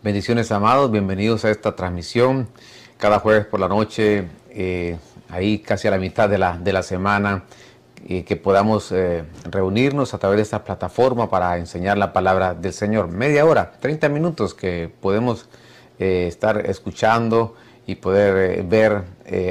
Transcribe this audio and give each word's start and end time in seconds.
Bendiciones 0.00 0.52
amados, 0.52 0.92
bienvenidos 0.92 1.44
a 1.44 1.50
esta 1.50 1.74
transmisión. 1.74 2.46
Cada 2.98 3.18
jueves 3.18 3.46
por 3.46 3.58
la 3.58 3.66
noche, 3.66 4.28
eh, 4.48 4.96
ahí 5.28 5.58
casi 5.58 5.88
a 5.88 5.90
la 5.90 5.98
mitad 5.98 6.28
de 6.28 6.38
la, 6.38 6.56
de 6.56 6.72
la 6.72 6.84
semana, 6.84 7.42
eh, 8.06 8.22
que 8.22 8.36
podamos 8.36 8.92
eh, 8.92 9.24
reunirnos 9.50 10.14
a 10.14 10.18
través 10.18 10.36
de 10.36 10.42
esta 10.44 10.62
plataforma 10.62 11.28
para 11.28 11.58
enseñar 11.58 11.98
la 11.98 12.12
palabra 12.12 12.54
del 12.54 12.72
Señor. 12.72 13.08
Media 13.08 13.44
hora, 13.44 13.72
30 13.80 14.08
minutos 14.08 14.54
que 14.54 14.88
podemos 15.00 15.48
estar 15.98 16.64
escuchando 16.64 17.56
y 17.84 17.96
poder 17.96 18.62
ver 18.62 19.02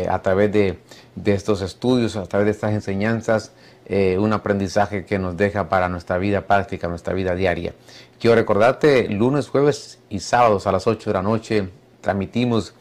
a 0.09 0.21
través 0.21 0.49
de, 0.53 0.79
de, 1.15 1.33
estos 1.33 1.61
estudios, 1.61 2.15
a 2.15 2.23
través 2.23 2.45
de 2.45 2.51
estas 2.51 2.71
enseñanzas, 2.71 3.51
un 3.89 4.31
aprendizaje 4.31 5.03
que 5.03 5.19
nos 5.19 5.35
deja 5.35 5.67
para 5.67 5.89
nuestra 5.89 6.17
vida 6.17 6.47
práctica, 6.47 6.87
nuestra 6.87 7.13
vida 7.13 7.35
diaria. 7.35 7.73
Quiero 8.19 8.35
recordarte, 8.35 9.07
lunes, 9.09 9.47
jueves 9.47 9.99
y 10.09 10.21
sábados 10.21 10.65
a 10.65 10.71
las 10.71 10.87
8 10.87 11.11
de 11.11 11.13
la 11.13 11.21
noche 11.21 11.69
transmitimos 12.01 12.73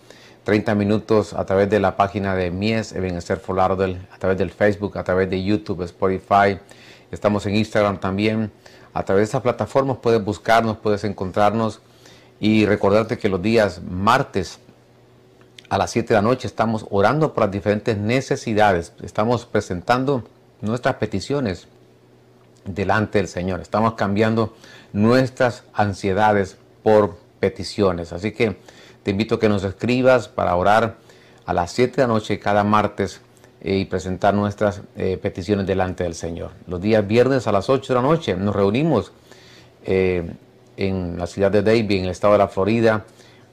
30 0.45 0.75
minutos 0.75 1.35
a 1.35 1.45
través 1.45 1.69
de 1.69 1.79
la 1.79 1.95
página 1.95 2.35
de 2.35 2.51
Mies, 2.51 2.93
Ebenezer 2.93 3.39
Folardel, 3.39 4.01
a 4.11 4.17
través 4.17 4.39
del 4.39 4.51
Facebook, 4.51 4.97
a 4.97 5.05
través 5.05 5.29
de 5.29 5.45
YouTube, 5.45 5.83
Spotify. 5.83 6.59
Estamos 7.11 7.45
en 7.45 7.55
Instagram 7.57 8.01
también. 8.01 8.51
A 8.95 9.03
través 9.05 9.21
de 9.21 9.25
estas 9.25 9.43
plataformas 9.43 9.99
puedes 9.99 10.25
buscarnos, 10.25 10.79
puedes 10.79 11.05
encontrarnos 11.05 11.83
y 12.41 12.65
recordarte 12.65 13.19
que 13.19 13.29
los 13.29 13.43
días 13.43 13.83
martes 13.83 14.59
a 15.69 15.77
las 15.77 15.91
7 15.91 16.09
de 16.09 16.15
la 16.15 16.23
noche 16.23 16.47
estamos 16.47 16.87
orando 16.89 17.35
por 17.35 17.43
las 17.43 17.51
diferentes 17.53 17.99
necesidades. 17.99 18.95
Estamos 19.03 19.45
presentando 19.45 20.25
nuestras 20.63 20.95
peticiones 20.95 21.69
delante 22.67 23.19
del 23.19 23.29
Señor. 23.29 23.61
Estamos 23.61 23.95
cambiando 23.95 24.55
nuestras 24.97 25.63
ansiedades 25.75 26.57
por 26.83 27.19
peticiones. 27.39 28.15
Así 28.15 28.33
que 28.33 28.57
te 29.03 29.11
invito 29.11 29.35
a 29.35 29.39
que 29.39 29.49
nos 29.49 29.63
escribas 29.63 30.27
para 30.27 30.57
orar 30.57 30.97
a 31.45 31.53
las 31.53 31.71
7 31.73 31.97
de 31.97 32.03
la 32.03 32.15
noche 32.15 32.39
cada 32.39 32.65
martes 32.65 33.21
eh, 33.61 33.77
y 33.77 33.85
presentar 33.85 34.33
nuestras 34.33 34.81
eh, 34.97 35.19
peticiones 35.21 35.67
delante 35.67 36.05
del 36.05 36.15
Señor. 36.15 36.53
Los 36.67 36.81
días 36.81 37.07
viernes 37.07 37.47
a 37.47 37.53
las 37.53 37.69
8 37.69 37.93
de 37.93 38.01
la 38.01 38.03
noche 38.03 38.37
nos 38.37 38.57
reunimos 38.57 39.13
eh, 39.85 40.33
en 40.79 41.19
la 41.19 41.27
ciudad 41.27 41.51
de 41.51 41.63
Davie, 41.63 41.99
en 41.99 42.05
el 42.05 42.11
estado 42.11 42.33
de 42.33 42.39
la 42.39 42.49
Florida, 42.49 43.05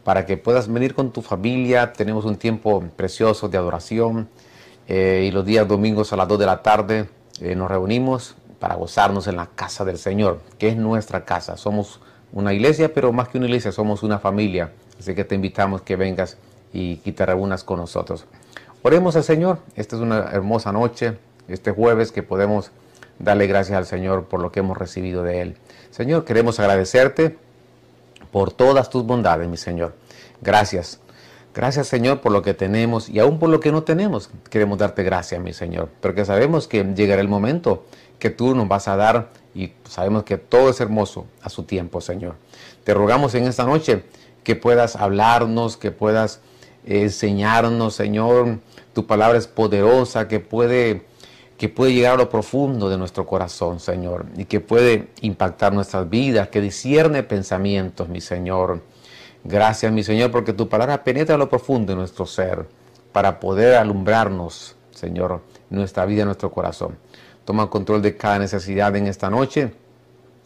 para 0.05 0.25
que 0.25 0.37
puedas 0.37 0.71
venir 0.71 0.95
con 0.95 1.11
tu 1.11 1.21
familia. 1.21 1.91
Tenemos 1.91 2.23
un 2.23 2.37
tiempo 2.37 2.81
precioso 2.95 3.49
de 3.49 3.57
adoración 3.57 4.29
y 4.85 5.31
los 5.31 5.45
días 5.45 5.65
domingos 5.65 6.11
a 6.11 6.17
las 6.17 6.27
2 6.27 6.39
de 6.39 6.45
la 6.45 6.61
tarde 6.61 7.09
nos 7.55 7.71
reunimos 7.71 8.35
para 8.63 8.75
gozarnos 8.75 9.27
en 9.27 9.35
la 9.35 9.47
casa 9.47 9.83
del 9.83 9.97
Señor, 9.97 10.39
que 10.57 10.69
es 10.69 10.77
nuestra 10.77 11.25
casa. 11.25 11.57
Somos 11.57 11.99
una 12.31 12.53
iglesia, 12.53 12.93
pero 12.93 13.11
más 13.11 13.27
que 13.27 13.37
una 13.37 13.47
iglesia, 13.47 13.73
somos 13.73 14.03
una 14.03 14.19
familia. 14.19 14.71
Así 14.97 15.13
que 15.13 15.25
te 15.25 15.35
invitamos 15.35 15.81
que 15.81 15.97
vengas 15.97 16.37
y 16.71 16.95
te 16.95 17.25
reúnas 17.25 17.65
con 17.65 17.79
nosotros. 17.79 18.25
Oremos 18.81 19.17
al 19.17 19.25
Señor. 19.25 19.59
Esta 19.75 19.97
es 19.97 20.01
una 20.01 20.29
hermosa 20.31 20.71
noche, 20.71 21.17
este 21.49 21.71
jueves, 21.71 22.13
que 22.13 22.23
podemos 22.23 22.71
darle 23.19 23.47
gracias 23.47 23.77
al 23.77 23.85
Señor 23.85 24.27
por 24.27 24.39
lo 24.39 24.53
que 24.53 24.61
hemos 24.61 24.77
recibido 24.77 25.23
de 25.23 25.41
Él. 25.41 25.57
Señor, 25.91 26.23
queremos 26.23 26.57
agradecerte 26.61 27.35
por 28.31 28.53
todas 28.53 28.89
tus 28.89 29.05
bondades, 29.05 29.49
mi 29.49 29.57
Señor. 29.57 29.93
Gracias. 30.41 31.01
Gracias 31.53 31.87
Señor 31.87 32.21
por 32.21 32.31
lo 32.31 32.41
que 32.41 32.55
tenemos 32.55 33.09
y 33.09 33.19
aún 33.19 33.37
por 33.37 33.49
lo 33.49 33.59
que 33.59 33.71
no 33.71 33.83
tenemos. 33.83 34.31
Queremos 34.49 34.79
darte 34.79 35.03
gracias, 35.03 35.39
mi 35.39 35.53
Señor, 35.53 35.89
porque 36.01 36.25
sabemos 36.25 36.67
que 36.67 36.83
llegará 36.83 37.21
el 37.21 37.27
momento 37.27 37.85
que 38.23 38.29
tú 38.29 38.55
nos 38.55 38.69
vas 38.69 38.87
a 38.87 38.95
dar 38.95 39.31
y 39.53 39.73
sabemos 39.83 40.23
que 40.23 40.37
todo 40.37 40.69
es 40.69 40.79
hermoso 40.79 41.25
a 41.41 41.49
su 41.49 41.63
tiempo, 41.63 41.99
Señor. 41.99 42.35
Te 42.85 42.93
rogamos 42.93 43.35
en 43.35 43.43
esta 43.43 43.65
noche 43.65 44.05
que 44.45 44.55
puedas 44.55 44.95
hablarnos, 44.95 45.75
que 45.75 45.91
puedas 45.91 46.39
enseñarnos, 46.85 47.95
Señor. 47.95 48.59
Tu 48.93 49.05
palabra 49.05 49.37
es 49.37 49.47
poderosa, 49.47 50.29
que 50.29 50.39
puede, 50.39 51.05
que 51.57 51.67
puede 51.67 51.93
llegar 51.93 52.13
a 52.13 52.15
lo 52.15 52.29
profundo 52.29 52.87
de 52.87 52.97
nuestro 52.97 53.25
corazón, 53.25 53.81
Señor, 53.81 54.25
y 54.37 54.45
que 54.45 54.61
puede 54.61 55.09
impactar 55.19 55.73
nuestras 55.73 56.09
vidas, 56.09 56.47
que 56.47 56.61
discierne 56.61 57.23
pensamientos, 57.23 58.07
mi 58.07 58.21
Señor. 58.21 58.83
Gracias, 59.43 59.91
mi 59.91 60.01
Señor, 60.01 60.31
porque 60.31 60.53
tu 60.53 60.69
palabra 60.69 61.03
penetra 61.03 61.35
a 61.35 61.37
lo 61.37 61.49
profundo 61.49 61.91
de 61.91 61.97
nuestro 61.97 62.25
ser 62.25 62.67
para 63.11 63.41
poder 63.41 63.75
alumbrarnos, 63.75 64.77
Señor, 64.91 65.41
nuestra 65.69 66.05
vida, 66.05 66.23
nuestro 66.23 66.51
corazón. 66.51 66.95
Toma 67.45 67.69
control 67.69 68.01
de 68.01 68.15
cada 68.15 68.39
necesidad 68.39 68.95
en 68.95 69.07
esta 69.07 69.29
noche 69.29 69.73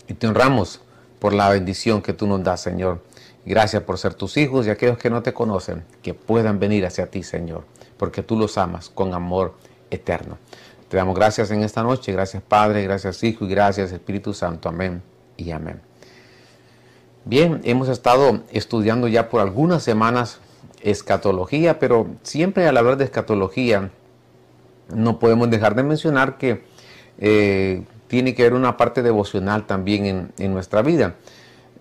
y 0.07 0.13
te 0.13 0.27
honramos 0.27 0.81
por 1.19 1.33
la 1.33 1.49
bendición 1.49 2.01
que 2.01 2.13
tú 2.13 2.27
nos 2.27 2.43
das, 2.43 2.61
Señor. 2.61 3.03
Gracias 3.45 3.83
por 3.83 3.97
ser 3.97 4.13
tus 4.13 4.35
hijos 4.37 4.67
y 4.67 4.69
aquellos 4.69 4.97
que 4.97 5.09
no 5.09 5.23
te 5.23 5.33
conocen, 5.33 5.83
que 6.01 6.13
puedan 6.13 6.59
venir 6.59 6.85
hacia 6.85 7.07
ti, 7.07 7.23
Señor, 7.23 7.63
porque 7.97 8.23
tú 8.23 8.37
los 8.37 8.57
amas 8.57 8.89
con 8.89 9.13
amor 9.13 9.55
eterno. 9.89 10.37
Te 10.89 10.97
damos 10.97 11.15
gracias 11.15 11.51
en 11.51 11.63
esta 11.63 11.83
noche, 11.83 12.11
gracias 12.11 12.41
Padre, 12.43 12.83
gracias 12.83 13.23
Hijo 13.23 13.45
y 13.45 13.49
gracias 13.49 13.91
Espíritu 13.91 14.33
Santo. 14.33 14.69
Amén 14.69 15.01
y 15.35 15.51
amén. 15.51 15.81
Bien, 17.25 17.59
hemos 17.63 17.89
estado 17.89 18.41
estudiando 18.51 19.07
ya 19.07 19.29
por 19.29 19.41
algunas 19.41 19.83
semanas 19.83 20.39
escatología, 20.81 21.79
pero 21.79 22.07
siempre 22.23 22.67
al 22.67 22.77
hablar 22.77 22.97
de 22.97 23.03
escatología 23.03 23.91
no 24.93 25.19
podemos 25.19 25.49
dejar 25.49 25.75
de 25.75 25.83
mencionar 25.83 26.37
que 26.37 26.63
eh, 27.19 27.83
tiene 28.07 28.35
que 28.35 28.43
haber 28.43 28.53
una 28.53 28.77
parte 28.77 29.01
devocional 29.03 29.65
también 29.65 30.31
en, 30.37 30.53
nuestra 30.53 30.81
vida. 30.81 31.15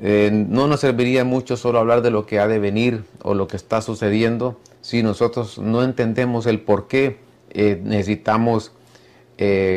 Eh, 0.00 0.30
no 0.32 0.66
nos 0.66 0.80
serviría 0.80 1.24
mucho 1.24 1.56
solo 1.56 1.78
hablar 1.78 2.02
de 2.02 2.10
lo 2.10 2.26
que 2.26 2.38
ha 2.38 2.48
de 2.48 2.58
venir 2.58 3.04
o 3.22 3.34
lo 3.34 3.48
que 3.48 3.56
está 3.56 3.80
sucediendo 3.80 4.58
si 4.82 5.02
nosotros 5.02 5.58
no 5.58 5.82
entendemos 5.82 6.46
el 6.46 6.60
por 6.60 6.86
qué 6.86 7.18
eh, 7.50 7.80
necesitamos 7.82 8.72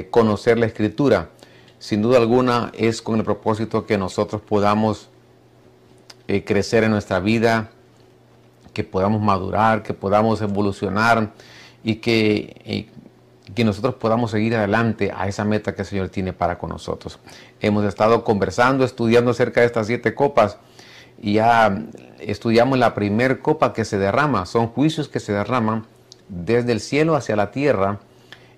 conocer 0.09 0.57
la 0.57 0.67
escritura. 0.67 1.31
Sin 1.79 2.01
duda 2.01 2.17
alguna 2.17 2.71
es 2.77 3.01
con 3.01 3.19
el 3.19 3.25
propósito 3.25 3.85
que 3.85 3.97
nosotros 3.97 4.41
podamos 4.41 5.09
crecer 6.45 6.85
en 6.85 6.91
nuestra 6.91 7.19
vida, 7.19 7.69
que 8.73 8.85
podamos 8.85 9.21
madurar, 9.21 9.83
que 9.83 9.93
podamos 9.93 10.41
evolucionar 10.41 11.33
y 11.83 11.95
que 11.95 12.87
que 13.55 13.63
nosotros 13.63 13.95
podamos 13.95 14.31
seguir 14.31 14.55
adelante 14.55 15.11
a 15.15 15.27
esa 15.27 15.45
meta 15.45 15.73
que 15.73 15.81
el 15.81 15.87
Señor 15.87 16.09
tiene 16.09 16.33
para 16.33 16.57
con 16.57 16.69
nosotros. 16.69 17.19
Hemos 17.59 17.85
estado 17.85 18.23
conversando, 18.23 18.83
estudiando 18.85 19.31
acerca 19.31 19.61
de 19.61 19.67
estas 19.67 19.87
siete 19.87 20.13
copas 20.13 20.57
y 21.21 21.33
ya 21.33 21.85
estudiamos 22.19 22.77
la 22.77 22.93
primer 22.93 23.39
copa 23.39 23.73
que 23.73 23.85
se 23.85 23.97
derrama. 23.97 24.45
Son 24.45 24.67
juicios 24.67 25.09
que 25.09 25.19
se 25.19 25.33
derraman 25.33 25.85
desde 26.27 26.71
el 26.71 26.79
cielo 26.79 27.15
hacia 27.15 27.35
la 27.35 27.51
tierra 27.51 27.99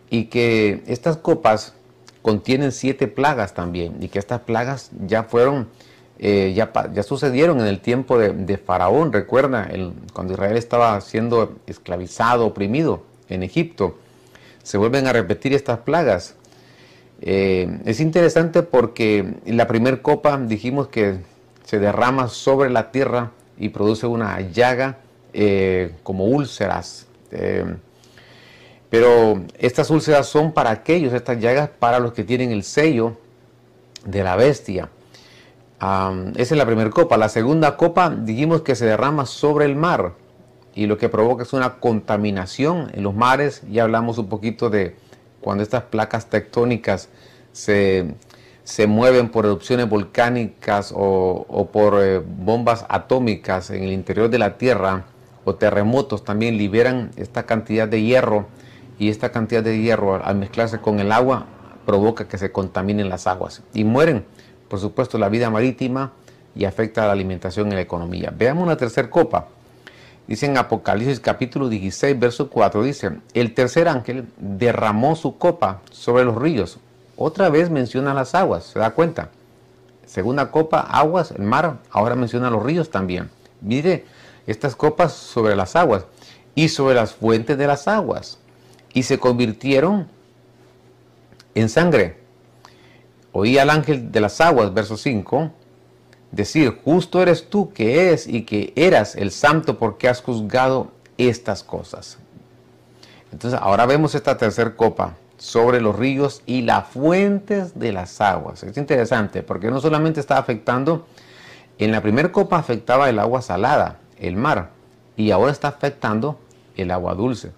y 0.10 0.26
que 0.26 0.84
estas 0.88 1.18
copas 1.18 1.74
contienen 2.22 2.72
siete 2.72 3.08
plagas 3.08 3.54
también 3.54 3.96
y 4.02 4.10
que 4.10 4.20
estas 4.20 4.42
plagas 4.42 4.92
ya 5.08 5.24
fueron, 5.24 5.70
eh, 6.20 6.54
ya, 6.56 6.72
ya, 6.94 7.04
sucedieron 7.04 7.62
en 7.62 7.68
el 7.68 7.80
tiempo 7.80 8.20
de, 8.20 8.58
Faraón. 8.58 9.14
Recuerda, 9.14 9.68
el, 9.72 9.94
cuando 10.14 10.34
Israel 10.34 10.58
estaba 10.58 11.00
siendo 11.02 11.56
esclavizado, 11.66 12.46
oprimido 12.46 13.04
en 13.30 13.42
Egipto 13.44 13.96
se 14.64 14.78
vuelven 14.78 15.08
a 15.08 15.14
repetir 15.14 15.54
estas 15.54 15.80
plagas. 15.80 16.36
Eh, 17.22 17.80
es 17.86 18.00
interesante 18.00 18.64
porque 18.64 19.36
la 19.46 19.68
primera 19.68 20.02
copa 20.02 20.38
dijimos 20.38 20.88
que 20.88 21.20
se 21.64 21.80
derrama 21.80 22.28
sobre 22.28 22.70
la 22.70 22.92
tierra 22.92 23.32
y 23.58 23.70
produce 23.70 24.08
una 24.08 24.42
llaga 24.42 24.98
eh, 25.34 25.94
como 26.04 26.26
úlceras. 26.26 27.08
Eh, 27.32 27.76
pero 28.90 29.42
estas 29.58 29.90
úlceras 29.90 30.28
son 30.28 30.52
para 30.52 30.72
aquellos, 30.72 31.14
estas 31.14 31.40
llagas 31.40 31.70
para 31.70 32.00
los 32.00 32.14
que 32.14 32.24
tienen 32.24 32.52
el 32.52 32.64
sello 32.64 33.18
de 34.04 34.24
la 34.24 34.36
bestia. 34.36 34.90
esa 35.80 36.32
es 36.36 36.52
la 36.52 36.66
primera 36.66 36.90
copa. 36.90 37.18
La 37.18 37.30
segunda 37.30 37.78
copa 37.78 38.10
dijimos 38.10 38.64
que 38.64 38.76
se 38.76 38.86
derrama 38.86 39.26
sobre 39.26 39.66
el 39.66 39.76
mar 39.76 40.14
y 40.74 40.86
lo 40.86 40.98
que 40.98 41.10
provoca 41.10 41.44
es 41.44 41.54
una 41.54 41.80
contaminación 41.80 42.92
en 42.94 43.04
los 43.04 43.16
mares. 43.16 43.62
Ya 43.70 43.84
hablamos 43.84 44.18
un 44.18 44.30
poquito 44.30 44.70
de 44.70 44.96
cuando 45.42 45.64
estas 45.64 45.84
placas 45.84 46.28
tectónicas 46.28 47.10
se, 47.52 48.16
mueven 48.88 49.30
por 49.30 49.46
erupciones 49.46 49.90
volcánicas 49.90 50.94
o, 50.96 51.70
por 51.74 52.02
eh, 52.02 52.20
bombas 52.20 52.86
atómicas 52.88 53.70
en 53.70 53.84
el 53.84 53.92
interior 53.92 54.30
de 54.30 54.40
la 54.40 54.58
Tierra 54.58 55.06
o 55.44 55.56
terremotos 55.56 56.24
también 56.24 56.58
liberan 56.58 57.12
esta 57.18 57.46
cantidad 57.46 57.88
de 57.88 58.04
hierro 58.04 58.46
y 59.00 59.10
esta 59.10 59.32
cantidad 59.32 59.64
de 59.64 59.80
hierro 59.80 60.24
al 60.24 60.36
mezclarse 60.36 60.80
con 60.80 61.00
el 61.00 61.12
agua 61.12 61.48
provoca 61.86 62.28
que 62.28 62.38
se 62.38 62.52
contaminen 62.52 63.10
las 63.10 63.26
aguas 63.26 63.64
y 63.74 63.84
mueren, 63.84 64.24
por 64.70 64.80
supuesto, 64.80 65.18
la 65.18 65.30
vida 65.30 65.50
marítima 65.50 66.14
y 66.56 66.66
afecta 66.66 67.04
a 67.04 67.08
la 67.08 67.14
alimentación 67.14 67.72
y 67.72 67.76
la 67.76 67.82
economía. 67.82 68.32
Veamos 68.38 68.64
una 68.64 68.78
tercera 68.78 69.10
copa 69.10 69.48
Dice 70.32 70.46
en 70.46 70.58
Apocalipsis 70.58 71.20
capítulo 71.20 71.68
16, 71.68 72.18
verso 72.18 72.50
4, 72.50 72.84
dice, 72.84 73.18
el 73.34 73.54
tercer 73.54 73.90
ángel 73.90 74.30
derramó 74.38 75.18
su 75.18 75.38
copa 75.38 75.82
sobre 75.92 76.24
los 76.24 76.38
ríos. 76.38 76.80
Otra 77.18 77.50
vez 77.50 77.70
menciona 77.70 78.14
las 78.14 78.34
aguas, 78.34 78.64
¿se 78.64 78.80
da 78.80 78.92
cuenta? 78.92 79.28
Segunda 80.06 80.50
copa, 80.50 80.80
aguas, 80.80 81.32
el 81.32 81.42
mar, 81.42 81.80
ahora 81.90 82.16
menciona 82.16 82.50
los 82.50 82.64
ríos 82.64 82.90
también. 82.90 83.30
mire, 83.60 84.06
estas 84.48 84.74
copas 84.74 85.12
sobre 85.12 85.54
las 85.54 85.76
aguas 85.76 86.06
y 86.56 86.70
sobre 86.70 86.96
las 86.96 87.14
fuentes 87.14 87.58
de 87.58 87.68
las 87.68 87.90
aguas. 87.90 88.38
Y 88.94 89.04
se 89.04 89.20
convirtieron 89.20 90.08
en 91.56 91.68
sangre. 91.68 92.22
Oí 93.34 93.58
al 93.58 93.70
ángel 93.70 94.14
de 94.14 94.22
las 94.22 94.40
aguas, 94.40 94.74
verso 94.74 94.96
5, 94.96 95.52
decir, 96.32 96.80
justo 96.84 97.22
eres 97.22 97.50
tú 97.50 97.72
que 97.74 98.12
es 98.12 98.28
y 98.28 98.44
que 98.44 98.74
eras 98.76 99.16
el 99.16 99.32
santo 99.32 99.78
porque 99.78 100.08
has 100.08 100.22
juzgado 100.22 100.92
estas 101.18 101.64
cosas. 101.64 102.18
Entonces 103.32 103.60
ahora 103.62 103.86
vemos 103.86 104.16
esta 104.16 104.38
tercera 104.38 104.76
copa 104.76 105.16
sobre 105.38 105.82
los 105.82 105.96
ríos 105.98 106.44
y 106.46 106.62
las 106.62 106.88
fuentes 106.88 107.78
de 107.80 107.92
las 107.92 108.22
aguas. 108.22 108.64
Es 108.64 108.78
interesante 108.78 109.44
porque 109.44 109.72
no 109.72 109.82
solamente 109.82 110.20
está 110.20 110.38
afectando, 110.38 111.08
en 111.78 111.92
la 111.92 112.02
primera 112.02 112.32
copa 112.32 112.58
afectaba 112.58 113.10
el 113.10 113.18
agua 113.18 113.42
salada, 113.42 113.98
el 114.20 114.36
mar, 114.36 114.70
y 115.18 115.32
ahora 115.32 115.52
está 115.52 115.70
afectando 115.70 116.40
el 116.76 116.92
agua 116.92 117.16
dulce. 117.16 117.52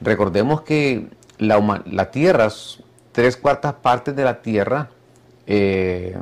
Recordemos 0.00 0.62
que 0.62 1.08
la, 1.38 1.82
la 1.86 2.10
tierra, 2.10 2.48
tres 3.12 3.36
cuartas 3.36 3.74
partes 3.74 4.14
de 4.14 4.24
la 4.24 4.40
tierra, 4.40 4.90
eh, 5.46 6.16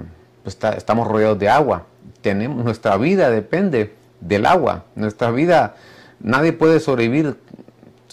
pues 0.44 0.56
estamos 0.76 1.08
rodeados 1.08 1.38
de 1.38 1.48
agua. 1.48 1.86
Tenemos, 2.20 2.64
nuestra 2.64 2.96
vida 2.96 3.30
depende 3.30 3.94
del 4.20 4.46
agua. 4.46 4.84
Nuestra 4.94 5.32
vida, 5.32 5.74
nadie 6.20 6.52
puede 6.52 6.78
sobrevivir 6.78 7.36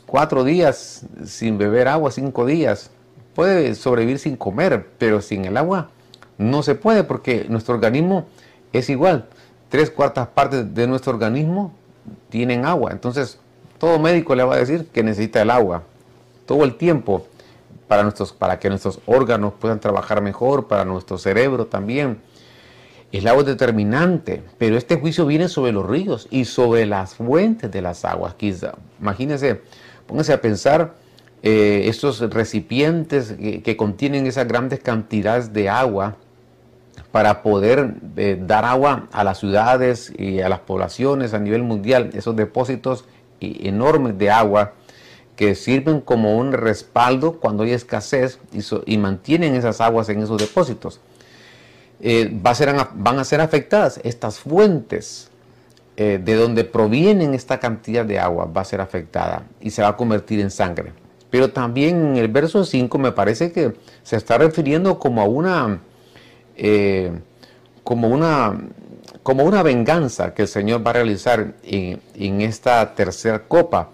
cuatro 0.08 0.44
días 0.44 1.06
sin 1.26 1.60
beber 1.60 1.88
agua, 1.88 2.10
cinco 2.10 2.46
días. 2.48 2.90
Puede 3.36 3.76
sobrevivir 3.76 4.18
sin 4.18 4.36
comer, 4.36 4.88
pero 4.98 5.22
sin 5.22 5.46
el 5.46 5.58
agua 5.58 5.90
no 6.38 6.64
se 6.64 6.74
puede 6.74 7.04
porque 7.04 7.46
nuestro 7.50 7.76
organismo 7.76 8.26
es 8.74 8.90
igual. 8.90 9.28
Tres 9.70 9.92
cuartas 9.92 10.28
partes 10.30 10.74
de 10.74 10.88
nuestro 10.88 11.14
organismo 11.14 11.74
tienen 12.30 12.66
agua. 12.66 12.92
Entonces, 12.92 13.38
todo 13.78 14.00
médico 14.00 14.34
le 14.34 14.44
va 14.44 14.56
a 14.56 14.58
decir 14.58 14.88
que 14.88 15.04
necesita 15.04 15.42
el 15.42 15.52
agua 15.52 15.84
todo 16.52 16.66
el 16.66 16.76
tiempo 16.76 17.28
para, 17.92 18.04
nuestros, 18.04 18.32
para 18.32 18.58
que 18.58 18.70
nuestros 18.70 19.02
órganos 19.06 19.52
puedan 19.60 19.82
trabajar 19.82 20.22
mejor, 20.22 20.70
para 20.70 20.86
nuestro 20.86 21.18
cerebro 21.18 21.66
también. 21.66 22.22
El 23.12 23.28
agua 23.28 23.42
es 23.42 23.48
determinante, 23.48 24.44
pero 24.58 24.78
este 24.78 24.96
juicio 24.96 25.26
viene 25.26 25.50
sobre 25.50 25.74
los 25.74 25.86
ríos 25.86 26.30
y 26.32 26.46
sobre 26.46 26.86
las 26.86 27.16
fuentes 27.16 27.70
de 27.70 27.82
las 27.82 28.06
aguas. 28.06 28.36
Quizá, 28.36 28.76
imagínense, 29.02 29.60
pónganse 30.08 30.32
a 30.32 30.40
pensar 30.40 30.94
eh, 31.44 31.82
estos 31.88 32.22
recipientes 32.22 33.34
que, 33.34 33.76
contienen 33.76 34.26
esas 34.26 34.48
grandes 34.48 34.80
cantidades 34.80 35.52
de 35.52 35.68
agua 35.68 36.16
para 37.12 37.44
poder 37.44 37.96
eh, 38.16 38.42
dar 38.42 38.64
agua 38.64 39.10
a 39.12 39.26
las 39.26 39.38
ciudades 39.38 40.14
y 40.18 40.40
a 40.40 40.48
las 40.48 40.60
poblaciones 40.60 41.34
a 41.34 41.40
nivel 41.40 41.64
mundial, 41.64 42.12
esos 42.14 42.38
depósitos 42.38 43.04
enormes 43.42 44.18
de 44.18 44.32
agua 44.32 44.76
que 45.36 45.56
sirven 45.56 46.02
como 46.02 46.38
un 46.38 46.52
respaldo 46.52 47.40
cuando 47.40 47.64
hay 47.64 47.72
escasez 47.72 48.40
y, 48.86 48.98
mantienen 48.98 49.56
esas 49.56 49.82
aguas 49.82 50.10
en 50.10 50.22
esos 50.22 50.40
depósitos. 50.40 51.00
Eh, 52.00 52.36
va 52.46 52.52
a 52.52 52.56
ser, 52.56 52.76
van 52.96 53.20
a 53.20 53.24
ser 53.24 53.42
afectadas 53.42 54.00
estas 54.04 54.40
fuentes 54.40 55.30
eh, 55.98 56.20
de 56.24 56.36
donde 56.36 56.64
provienen 56.64 57.34
esta 57.34 57.60
cantidad 57.60 58.06
de 58.06 58.20
agua, 58.20 58.46
va 58.46 58.62
a 58.62 58.66
ser 58.66 58.82
afectada 58.82 59.44
y 59.60 59.70
se 59.70 59.82
va 59.82 59.90
a 59.90 59.98
convertir 59.98 60.40
en 60.40 60.52
sangre. 60.52 60.94
Pero 61.30 61.52
también 61.52 62.08
en 62.08 62.18
el 62.18 62.28
verso 62.28 62.66
5 62.66 62.98
me 62.98 63.12
parece 63.12 63.52
que 63.52 63.74
se 64.04 64.18
está 64.18 64.38
refiriendo 64.38 65.00
como 65.00 65.22
a 65.22 65.26
una, 65.26 65.80
eh, 66.58 67.12
como 67.84 68.10
una 68.10 68.58
como 69.24 69.44
una 69.44 69.64
venganza 69.64 70.34
que 70.34 70.44
el 70.44 70.48
Señor 70.48 70.86
va 70.86 70.92
a 70.92 70.94
realizar 70.94 71.54
en, 71.64 72.42
esta 72.42 72.96
tercera 72.96 73.44
copa. 73.48 73.90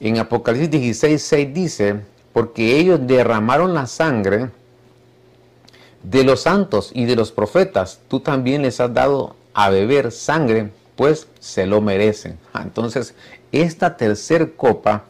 En 0.00 0.18
Apocalipsis 0.18 0.70
16, 0.70 1.22
6 1.22 1.54
dice, 1.54 2.00
porque 2.32 2.78
ellos 2.78 3.00
derramaron 3.02 3.74
la 3.74 3.86
sangre 3.86 4.50
de 6.02 6.24
los 6.24 6.42
santos 6.42 6.90
y 6.94 7.04
de 7.04 7.16
los 7.16 7.32
profetas, 7.32 8.00
tú 8.08 8.20
también 8.20 8.62
les 8.62 8.80
has 8.80 8.92
dado 8.94 9.34
a 9.54 9.70
beber 9.70 10.12
sangre, 10.12 10.70
pues 10.96 11.26
se 11.40 11.66
lo 11.66 11.80
merecen. 11.80 12.38
Ah, 12.52 12.62
entonces, 12.62 13.14
esta 13.50 13.96
tercera 13.96 14.46
copa 14.56 15.04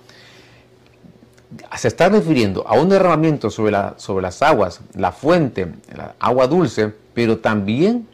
se 1.77 1.89
está 1.89 2.09
refiriendo 2.09 2.67
a 2.67 2.75
un 2.75 2.89
derramamiento 2.89 3.51
sobre, 3.51 3.73
la, 3.73 3.95
sobre 3.99 4.23
las 4.23 4.43
aguas, 4.43 4.81
la 4.95 5.13
fuente, 5.13 5.73
la 5.95 6.15
agua 6.19 6.47
dulce, 6.47 6.93
pero 7.15 7.39
también 7.39 8.07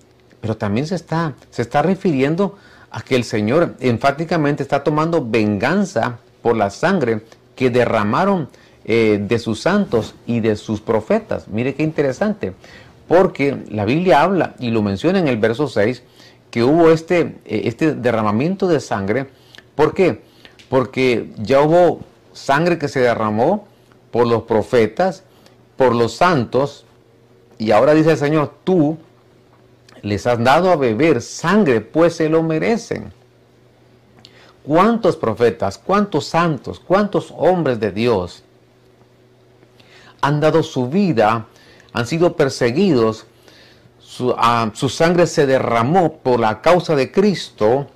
pero 0.45 0.59
también 0.59 0.87
se 0.87 0.95
está, 0.95 1.33
se 1.49 1.63
está 1.63 1.81
refiriendo 1.81 2.59
a 2.91 3.01
que 3.01 3.17
el 3.17 3.25
Señor 3.25 3.77
enfáticamente 3.81 4.63
está 4.63 4.85
tomando 4.85 5.27
venganza 5.27 6.19
por 6.45 6.59
la 6.59 6.69
sangre 6.69 7.23
que 7.57 7.71
derramaron 7.71 8.51
eh, 8.85 9.19
de 9.19 9.39
sus 9.39 9.63
santos 9.63 10.15
y 10.27 10.41
de 10.41 10.57
sus 10.57 10.83
profetas. 10.83 11.49
Mire 11.49 11.75
qué 11.75 11.83
interesante, 11.83 12.53
porque 13.09 13.65
la 13.71 13.87
Biblia 13.87 14.21
habla 14.21 14.55
y 14.59 14.71
lo 14.71 14.83
menciona 14.83 15.19
en 15.19 15.27
el 15.27 15.39
verso 15.39 15.69
6 15.69 16.03
que 16.51 16.63
hubo 16.63 16.91
este, 16.91 17.37
eh, 17.47 17.63
este 17.65 17.95
derramamiento 17.95 18.69
de 18.69 18.81
sangre. 18.81 19.29
¿Por 19.75 19.95
qué? 19.95 20.21
Porque 20.69 21.31
ya 21.39 21.63
hubo 21.63 22.01
sangre 22.35 22.79
que 22.79 22.89
se 22.89 23.01
derramó 23.01 23.67
por 24.11 24.27
los 24.27 24.43
profetas, 24.43 25.25
por 25.79 25.95
los 25.95 26.13
santos, 26.15 26.85
y 27.57 27.71
ahora 27.71 27.95
dice 27.95 28.11
el 28.11 28.19
Señor, 28.19 28.53
tú 28.65 28.99
les 30.03 30.27
has 30.27 30.45
dado 30.45 30.71
a 30.71 30.77
beber 30.77 31.23
sangre, 31.23 31.81
pues 31.81 32.17
se 32.17 32.29
lo 32.29 32.43
merecen. 32.43 33.24
¿Cuántos 34.67 35.17
profetas, 35.17 35.77
cuántos 35.77 36.25
santos, 36.25 36.81
cuántos 36.81 37.33
hombres 37.37 37.79
de 37.81 37.93
Dios 37.93 38.43
han 40.23 40.41
dado 40.41 40.63
su 40.63 40.89
vida, 40.89 41.47
han 41.93 42.07
sido 42.07 42.35
perseguidos, 42.35 43.27
su, 43.99 44.35
ah, 44.39 44.73
sangre 44.75 45.27
se 45.27 45.47
derramó 45.47 46.15
por 46.15 46.41
la 46.41 46.63
causa 46.63 46.97
de 46.97 47.13
Cristo? 47.13 47.89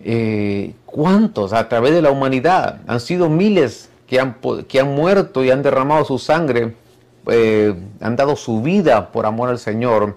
Eh, 0.00 0.74
¿Cuántos 0.84 1.52
a 1.52 1.68
través 1.68 1.92
de 1.92 2.02
la 2.02 2.12
humanidad? 2.12 2.82
Han 2.86 3.00
sido 3.00 3.28
miles 3.28 3.90
que 4.06 4.20
han, 4.20 4.36
muerto 4.94 5.42
y 5.42 5.50
han 5.50 5.64
derramado 5.64 6.04
su 6.04 6.20
sangre, 6.20 6.76
eh, 7.26 7.74
han 8.00 8.14
dado 8.14 8.36
su 8.36 8.62
vida 8.62 9.10
por 9.10 9.26
amor 9.26 9.48
al 9.48 9.58
Señor 9.58 10.16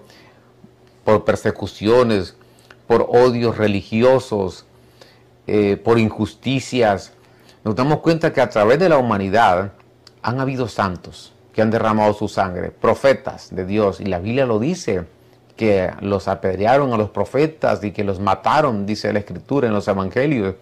por 1.04 1.24
persecuciones, 1.24 2.36
por 2.86 3.08
odios 3.08 3.56
religiosos, 3.56 4.66
eh, 5.52 5.76
por 5.76 5.98
injusticias. 5.98 7.12
Nos 7.64 7.74
damos 7.74 7.98
cuenta 7.98 8.32
que 8.32 8.40
a 8.40 8.48
través 8.48 8.78
de 8.78 8.88
la 8.88 8.98
humanidad 8.98 9.72
han 10.22 10.38
habido 10.38 10.68
santos 10.68 11.32
que 11.52 11.60
han 11.60 11.72
derramado 11.72 12.14
su 12.14 12.28
sangre, 12.28 12.70
profetas 12.70 13.52
de 13.52 13.66
Dios, 13.66 14.00
y 14.00 14.04
la 14.04 14.20
Biblia 14.20 14.46
lo 14.46 14.60
dice, 14.60 15.06
que 15.56 15.90
los 16.02 16.28
apedrearon 16.28 16.92
a 16.92 16.96
los 16.96 17.10
profetas 17.10 17.82
y 17.82 17.90
que 17.90 18.04
los 18.04 18.20
mataron, 18.20 18.86
dice 18.86 19.12
la 19.12 19.18
escritura 19.18 19.66
en 19.66 19.74
los 19.74 19.88
evangelios. 19.88 20.54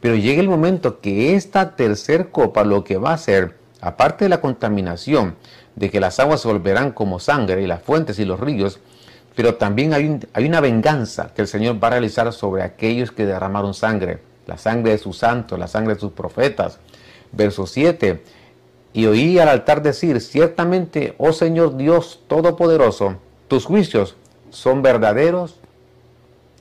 Pero 0.00 0.14
llega 0.14 0.42
el 0.42 0.50
momento 0.50 1.00
que 1.00 1.34
esta 1.36 1.74
tercer 1.74 2.28
copa 2.28 2.64
lo 2.64 2.84
que 2.84 2.98
va 2.98 3.12
a 3.12 3.14
hacer, 3.14 3.56
aparte 3.80 4.26
de 4.26 4.28
la 4.28 4.42
contaminación, 4.42 5.36
de 5.74 5.88
que 5.88 6.00
las 6.00 6.20
aguas 6.20 6.42
se 6.42 6.48
volverán 6.48 6.92
como 6.92 7.18
sangre 7.18 7.62
y 7.62 7.66
las 7.66 7.82
fuentes 7.82 8.18
y 8.18 8.26
los 8.26 8.38
ríos, 8.38 8.78
pero 9.34 9.54
también 9.54 9.94
hay, 9.94 10.20
hay, 10.34 10.44
una 10.44 10.60
venganza 10.60 11.30
que 11.34 11.40
el 11.40 11.48
Señor 11.48 11.82
va 11.82 11.88
a 11.88 11.92
realizar 11.92 12.30
sobre 12.34 12.62
aquellos 12.62 13.10
que 13.10 13.24
derramaron 13.24 13.72
sangre, 13.72 14.33
la 14.46 14.58
sangre 14.58 14.92
de 14.92 14.98
sus 14.98 15.18
santos, 15.18 15.58
la 15.58 15.68
sangre 15.68 15.94
de 15.94 16.00
sus 16.00 16.12
profetas. 16.12 16.78
Verso 17.32 17.66
7. 17.66 18.22
Y 18.92 19.06
oí 19.06 19.38
al 19.38 19.48
altar 19.48 19.82
decir, 19.82 20.20
ciertamente, 20.20 21.14
oh 21.18 21.32
Señor 21.32 21.76
Dios 21.76 22.20
Todopoderoso, 22.28 23.16
tus 23.48 23.64
juicios 23.64 24.16
son 24.50 24.82
verdaderos 24.82 25.56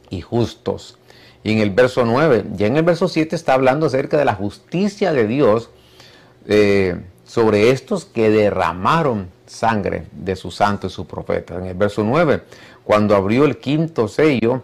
y 0.09 0.21
justos. 0.21 0.97
Y 1.43 1.51
en 1.51 1.59
el 1.59 1.71
verso 1.71 2.05
9, 2.05 2.45
ya 2.55 2.67
en 2.67 2.77
el 2.77 2.83
verso 2.83 3.07
7 3.07 3.35
está 3.35 3.53
hablando 3.53 3.85
acerca 3.85 4.17
de 4.17 4.25
la 4.25 4.33
justicia 4.33 5.13
de 5.13 5.27
Dios 5.27 5.69
eh, 6.47 7.01
sobre 7.25 7.69
estos 7.69 8.05
que 8.05 8.29
derramaron 8.29 9.29
sangre 9.45 10.07
de 10.11 10.35
sus 10.35 10.55
santos 10.55 10.91
y 10.91 10.95
sus 10.95 11.05
profetas. 11.05 11.59
En 11.59 11.67
el 11.67 11.75
verso 11.75 12.03
9, 12.03 12.43
cuando 12.83 13.15
abrió 13.15 13.45
el 13.45 13.57
quinto 13.57 14.07
sello, 14.07 14.63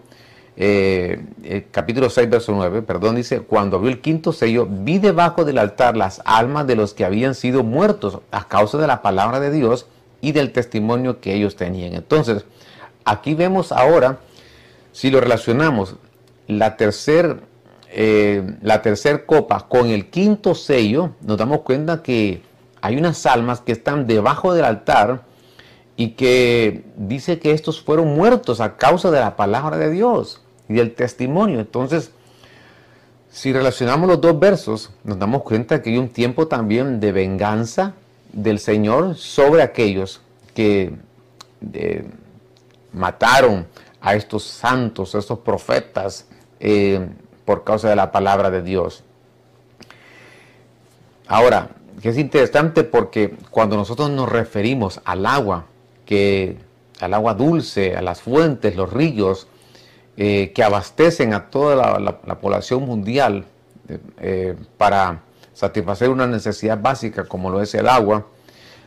eh, 0.61 1.67
capítulo 1.71 2.09
6, 2.09 2.29
verso 2.29 2.51
9, 2.51 2.81
perdón, 2.81 3.15
dice, 3.15 3.39
cuando 3.39 3.77
abrió 3.77 3.91
el 3.91 4.01
quinto 4.01 4.33
sello, 4.33 4.67
vi 4.69 4.99
debajo 4.99 5.45
del 5.45 5.57
altar 5.57 5.95
las 5.95 6.21
almas 6.25 6.67
de 6.67 6.75
los 6.75 6.93
que 6.93 7.05
habían 7.05 7.33
sido 7.33 7.63
muertos 7.63 8.19
a 8.31 8.49
causa 8.49 8.77
de 8.77 8.85
la 8.85 9.01
palabra 9.01 9.39
de 9.39 9.51
Dios 9.51 9.87
y 10.19 10.33
del 10.33 10.51
testimonio 10.51 11.21
que 11.21 11.33
ellos 11.33 11.55
tenían. 11.55 11.93
Entonces, 11.93 12.43
aquí 13.05 13.35
vemos 13.35 13.71
ahora, 13.71 14.19
si 14.91 15.09
lo 15.09 15.21
relacionamos, 15.21 15.95
la 16.47 16.75
tercera 16.75 17.37
eh, 17.91 18.57
la 18.61 18.83
tercer 18.83 19.25
copa 19.25 19.67
con 19.67 19.87
el 19.87 20.09
quinto 20.09 20.53
sello, 20.53 21.11
nos 21.21 21.37
damos 21.37 21.61
cuenta 21.61 22.03
que 22.03 22.43
hay 22.81 22.97
unas 22.97 23.25
almas 23.25 23.61
que 23.61 23.71
están 23.71 24.05
debajo 24.05 24.53
del 24.53 24.65
altar 24.65 25.23
y 25.95 26.09
que 26.09 26.83
dice 26.97 27.39
que 27.39 27.51
estos 27.51 27.81
fueron 27.81 28.13
muertos 28.13 28.61
a 28.61 28.77
causa 28.77 29.09
de 29.09 29.19
la 29.19 29.35
palabra 29.35 29.77
de 29.77 29.89
Dios 29.89 30.41
y 30.69 30.75
del 30.75 30.93
testimonio. 30.93 31.59
Entonces, 31.59 32.11
Si 33.31 33.53
relacionamos 33.53 34.09
los 34.09 34.19
dos 34.19 34.39
versos, 34.39 34.89
nos 35.03 35.19
damos 35.19 35.43
cuenta 35.43 35.83
que 35.83 35.91
hay 35.91 35.97
un 35.99 36.09
tiempo 36.09 36.47
también 36.47 36.99
de 36.99 37.11
venganza 37.11 37.93
del 38.33 38.57
Señor 38.57 39.15
sobre 39.15 39.61
aquellos 39.61 40.21
que 40.55 40.93
eh, 41.73 42.05
mataron 42.91 43.67
a 44.01 44.15
estos 44.15 44.43
santos, 44.43 45.13
a 45.13 45.19
estos 45.19 45.39
profetas, 45.39 46.25
eh, 46.59 47.07
por 47.45 47.63
causa 47.63 47.87
de 47.89 47.95
la 47.95 48.11
palabra 48.11 48.49
de 48.49 48.63
Dios. 48.63 49.03
Ahora, 51.27 51.69
que 52.01 52.09
es 52.09 52.17
interesante 52.17 52.83
porque 52.83 53.35
cuando 53.51 53.75
nosotros 53.75 54.09
nos 54.09 54.27
referimos 54.27 55.01
al 55.05 55.27
agua, 55.27 55.65
que 56.05 56.57
al 56.99 57.13
agua 57.13 57.35
dulce, 57.35 57.95
a 57.95 58.01
las 58.01 58.21
fuentes, 58.21 58.75
los 58.75 58.91
ríos, 58.91 59.47
eh, 60.21 60.51
que 60.53 60.63
abastecen 60.63 61.33
a 61.33 61.49
toda 61.49 61.97
la, 61.97 62.39
población 62.41 62.83
mundial 62.83 63.45
eh, 64.19 64.53
para 64.77 65.21
satisfacer 65.53 66.09
una 66.09 66.27
necesidad 66.27 66.77
básica 66.77 67.23
como 67.23 67.49
lo 67.49 67.61
es 67.61 67.73
el 67.73 67.87
agua, 67.87 68.25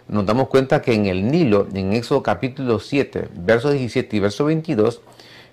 nos 0.08 0.26
damos 0.26 0.48
cuenta 0.48 0.82
que 0.82 0.92
en 0.92 1.06
el 1.06 1.26
Nilo, 1.26 1.68
en 1.72 1.94
Éxodo 1.94 2.22
capítulo 2.22 2.80
7, 2.80 3.28
verso 3.34 3.70
17 3.70 4.14
y 4.14 4.20
verso 4.20 4.44
22, 4.44 5.00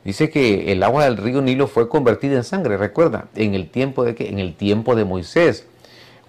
dice 0.04 0.30
que 0.30 0.74
el 0.74 0.84
agua 0.84 1.06
del 1.06 1.16
río 1.16 1.42
Nilo 1.42 1.66
fue 1.66 1.88
convertida 1.88 2.36
en 2.36 2.44
sangre, 2.44 2.76
recuerda, 2.76 3.30
en 3.36 3.56
el 3.56 3.70
tiempo 3.70 4.04
de, 4.04 4.16
que, 4.16 4.28
en 4.28 4.40
el 4.40 4.56
tiempo 4.56 4.98
de 4.98 5.06
Moisés, 5.06 5.66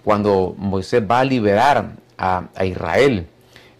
cuando 0.04 0.54
Moisés 0.58 1.02
va 1.10 1.18
a 1.18 1.24
liberar 1.24 1.96
a, 2.16 2.44
Israel. 2.64 3.26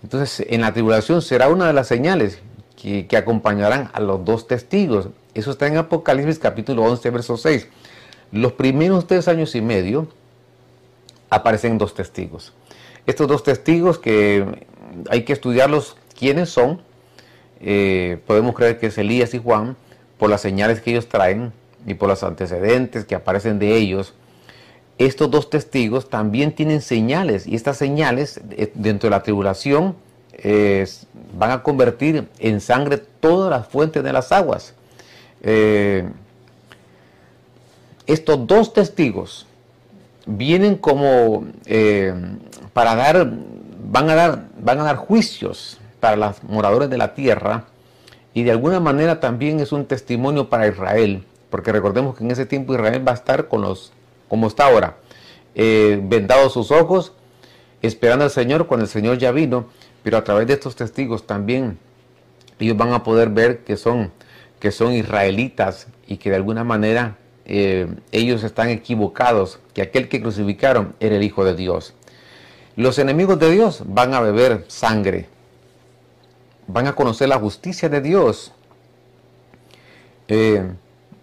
Entonces, 0.02 0.44
en 0.50 0.62
la 0.62 0.72
tribulación 0.72 1.22
será 1.22 1.48
una 1.48 1.68
de 1.68 1.74
las 1.74 1.86
señales 1.86 2.40
que 2.74 3.16
acompañarán 3.16 3.88
a 3.92 4.00
los 4.00 4.24
dos 4.24 4.48
testigos, 4.48 5.10
eso 5.34 5.52
está 5.52 5.66
en 5.66 5.76
Apocalipsis 5.76 6.38
capítulo 6.38 6.82
11, 6.84 7.10
verso 7.10 7.36
6. 7.36 7.68
Los 8.32 8.52
primeros 8.52 9.06
tres 9.06 9.28
años 9.28 9.54
y 9.54 9.60
medio 9.60 10.08
aparecen 11.28 11.78
dos 11.78 11.94
testigos. 11.94 12.52
Estos 13.06 13.28
dos 13.28 13.42
testigos 13.42 13.98
que 13.98 14.44
hay 15.08 15.24
que 15.24 15.32
estudiarlos 15.32 15.96
quiénes 16.18 16.50
son. 16.50 16.82
Eh, 17.60 18.18
podemos 18.26 18.54
creer 18.54 18.78
que 18.78 18.86
es 18.86 18.98
Elías 18.98 19.34
y 19.34 19.38
Juan 19.38 19.76
por 20.18 20.30
las 20.30 20.40
señales 20.40 20.80
que 20.80 20.90
ellos 20.90 21.08
traen 21.08 21.52
y 21.86 21.94
por 21.94 22.08
los 22.08 22.22
antecedentes 22.22 23.04
que 23.04 23.14
aparecen 23.14 23.58
de 23.58 23.76
ellos. 23.76 24.14
Estos 24.98 25.30
dos 25.30 25.48
testigos 25.48 26.10
también 26.10 26.52
tienen 26.52 26.82
señales 26.82 27.46
y 27.46 27.54
estas 27.54 27.76
señales 27.76 28.40
eh, 28.50 28.70
dentro 28.74 29.08
de 29.08 29.16
la 29.16 29.22
tribulación 29.22 29.94
van 31.34 31.50
a 31.50 31.62
convertir 31.62 32.26
en 32.38 32.62
sangre 32.62 32.96
todas 32.96 33.50
las 33.50 33.68
fuentes 33.68 34.02
de 34.02 34.12
las 34.12 34.32
aguas. 34.32 34.74
Eh, 35.42 36.08
estos 38.06 38.46
dos 38.46 38.72
testigos 38.72 39.46
vienen 40.26 40.76
como 40.76 41.46
eh, 41.66 42.14
para 42.72 42.94
dar, 42.94 43.32
van 43.90 44.10
a 44.10 44.14
dar, 44.14 44.48
van 44.58 44.80
a 44.80 44.84
dar 44.84 44.96
juicios 44.96 45.78
para 46.00 46.16
los 46.16 46.42
moradores 46.44 46.90
de 46.90 46.98
la 46.98 47.14
tierra 47.14 47.64
y 48.34 48.42
de 48.42 48.50
alguna 48.50 48.80
manera 48.80 49.20
también 49.20 49.60
es 49.60 49.72
un 49.72 49.86
testimonio 49.86 50.48
para 50.48 50.68
Israel, 50.68 51.24
porque 51.50 51.72
recordemos 51.72 52.16
que 52.16 52.24
en 52.24 52.30
ese 52.30 52.46
tiempo 52.46 52.74
Israel 52.74 53.06
va 53.06 53.12
a 53.12 53.16
estar 53.16 53.48
con 53.48 53.62
los, 53.62 53.92
como 54.28 54.46
está 54.46 54.66
ahora, 54.66 54.96
eh, 55.54 56.00
vendados 56.02 56.52
sus 56.52 56.70
ojos, 56.70 57.12
esperando 57.82 58.24
al 58.24 58.30
Señor 58.30 58.66
cuando 58.66 58.84
el 58.84 58.90
Señor 58.90 59.18
ya 59.18 59.32
vino, 59.32 59.66
pero 60.02 60.16
a 60.16 60.24
través 60.24 60.46
de 60.46 60.54
estos 60.54 60.76
testigos 60.76 61.26
también 61.26 61.78
ellos 62.58 62.76
van 62.76 62.92
a 62.92 63.02
poder 63.02 63.30
ver 63.30 63.64
que 63.64 63.76
son 63.76 64.12
que 64.60 64.70
son 64.70 64.92
israelitas 64.92 65.88
y 66.06 66.18
que 66.18 66.30
de 66.30 66.36
alguna 66.36 66.62
manera 66.62 67.16
eh, 67.46 67.88
ellos 68.12 68.44
están 68.44 68.68
equivocados, 68.68 69.58
que 69.74 69.82
aquel 69.82 70.08
que 70.08 70.20
crucificaron 70.20 70.94
era 71.00 71.16
el 71.16 71.22
Hijo 71.24 71.44
de 71.44 71.56
Dios. 71.56 71.94
Los 72.76 72.98
enemigos 72.98 73.38
de 73.38 73.50
Dios 73.50 73.82
van 73.86 74.14
a 74.14 74.20
beber 74.20 74.64
sangre, 74.68 75.26
van 76.68 76.86
a 76.86 76.94
conocer 76.94 77.28
la 77.28 77.38
justicia 77.38 77.88
de 77.88 78.00
Dios, 78.00 78.52
eh, 80.28 80.70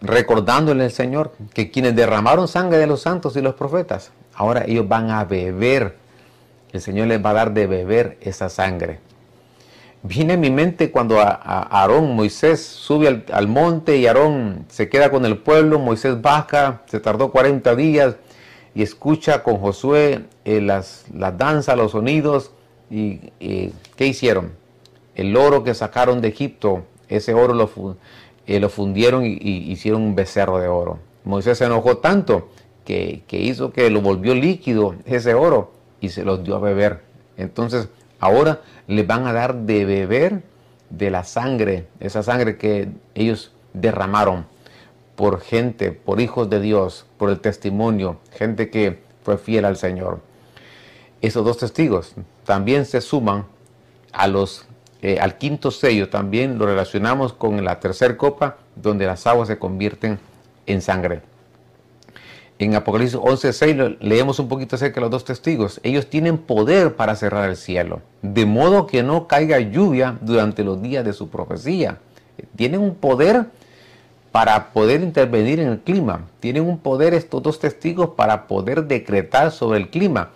recordándole 0.01 0.83
al 0.83 0.91
Señor 0.91 1.31
que 1.53 1.71
quienes 1.71 1.95
derramaron 1.95 2.47
sangre 2.47 2.77
de 2.77 2.87
los 2.87 3.03
santos 3.03 3.37
y 3.37 3.41
los 3.41 3.55
profetas, 3.55 4.11
ahora 4.33 4.65
ellos 4.67 4.87
van 4.87 5.11
a 5.11 5.23
beber, 5.23 5.95
el 6.73 6.81
Señor 6.81 7.07
les 7.07 7.23
va 7.23 7.29
a 7.29 7.33
dar 7.33 7.53
de 7.53 7.67
beber 7.67 8.17
esa 8.21 8.49
sangre. 8.49 8.99
Viene 10.07 10.33
a 10.33 10.37
mi 10.37 10.49
mente 10.49 10.89
cuando 10.89 11.19
a, 11.19 11.31
Aarón, 11.33 12.15
Moisés 12.15 12.65
sube 12.65 13.25
al, 13.29 13.47
monte 13.49 13.97
y 13.97 14.07
Aarón 14.07 14.65
se 14.69 14.87
queda 14.87 15.11
con 15.11 15.25
el 15.25 15.37
pueblo, 15.37 15.79
Moisés 15.79 16.21
baja, 16.21 16.83
se 16.85 17.01
tardó 17.01 17.29
40 17.29 17.75
días 17.75 18.15
y 18.73 18.83
escucha 18.83 19.43
con 19.43 19.57
Josué 19.57 20.23
eh, 20.45 20.61
las, 20.61 21.03
danzas, 21.11 21.75
los 21.75 21.91
sonidos 21.91 22.51
y, 22.89 23.17
¿qué 23.97 24.07
hicieron? 24.07 24.53
El 25.13 25.35
oro 25.35 25.65
que 25.65 25.73
sacaron 25.73 26.21
de 26.21 26.29
Egipto, 26.29 26.85
ese 27.09 27.33
oro 27.33 27.53
lo, 27.53 27.69
eh, 28.45 28.61
lo 28.61 28.69
fundieron 28.69 29.25
y, 29.25 29.37
hicieron 29.41 30.03
un 30.03 30.15
becerro 30.15 30.59
de 30.59 30.69
oro. 30.69 30.99
Moisés 31.25 31.57
se 31.57 31.65
enojó 31.65 31.97
tanto 31.97 32.47
que, 32.85 33.23
que 33.27 33.41
hizo 33.41 33.73
que 33.73 33.89
lo 33.89 33.99
volvió 33.99 34.33
líquido 34.33 34.95
ese 35.05 35.33
oro 35.33 35.73
y 35.99 36.09
se 36.09 36.23
los 36.23 36.45
dio 36.45 36.55
a 36.55 36.59
beber. 36.59 37.01
Entonces, 37.35 37.89
ahora 38.19 38.61
les 38.87 39.05
van 39.05 39.27
a 39.27 39.33
dar 39.33 39.55
de 39.55 39.85
beber 39.85 40.43
de 40.89 41.11
la 41.11 41.23
sangre, 41.23 41.87
esa 41.99 42.23
sangre 42.23 42.57
que 42.57 42.89
ellos 43.15 43.51
derramaron 43.73 44.45
por 45.15 45.41
gente, 45.41 45.91
por 45.91 46.21
hijos 46.21 46.49
de 46.49 46.61
Dios, 46.61 47.05
por 47.17 47.29
el 47.29 47.39
testimonio, 47.39 48.19
gente 48.31 48.69
que 48.69 48.99
fue 49.23 49.37
fiel 49.37 49.65
al 49.65 49.77
Señor. 49.77 50.21
Esos 51.21 51.43
dos 51.43 51.57
testigos 51.57 52.13
también 52.45 52.85
se 52.85 53.01
suman 53.01 53.45
a 54.11 54.27
los, 54.27 54.67
eh, 55.01 55.19
al 55.19 55.37
quinto 55.37 55.71
sello, 55.71 56.09
también 56.09 56.57
lo 56.57 56.65
relacionamos 56.65 57.33
con 57.33 57.63
la 57.65 57.79
tercera 57.79 58.15
copa, 58.15 58.57
donde 58.75 59.05
las 59.05 59.25
aguas 59.27 59.47
se 59.47 59.57
convierten 59.57 60.19
en 60.67 60.81
sangre 60.81 61.21
en 62.59 62.75
Apocalipsis 62.75 63.19
11:6 63.19 63.97
leemos 63.99 64.39
un 64.39 64.47
poquito 64.47 64.75
acerca 64.75 64.95
de 64.95 65.01
los 65.01 65.11
dos 65.11 65.25
testigos. 65.25 65.79
Ellos 65.83 66.07
tienen 66.07 66.37
poder 66.37 66.95
para 66.95 67.15
cerrar 67.15 67.49
el 67.49 67.55
cielo, 67.55 68.01
de 68.21 68.45
modo 68.45 68.87
que 68.87 69.03
no 69.03 69.27
caiga 69.27 69.59
lluvia 69.59 70.17
durante 70.21 70.63
los 70.63 70.81
días 70.81 71.05
de 71.05 71.13
su 71.13 71.29
profecía. 71.29 71.99
Tienen 72.55 72.81
un 72.81 72.95
poder 72.95 73.45
para 74.31 74.71
poder 74.71 75.01
intervenir 75.01 75.59
en 75.59 75.69
el 75.69 75.79
clima. 75.79 76.27
Tienen 76.39 76.63
un 76.63 76.77
poder 76.77 77.13
estos 77.13 77.41
dos 77.41 77.59
testigos 77.59 78.11
para 78.15 78.47
poder 78.47 78.85
decretar 78.85 79.51
sobre 79.51 79.79
el 79.79 79.89
clima. 79.89 80.29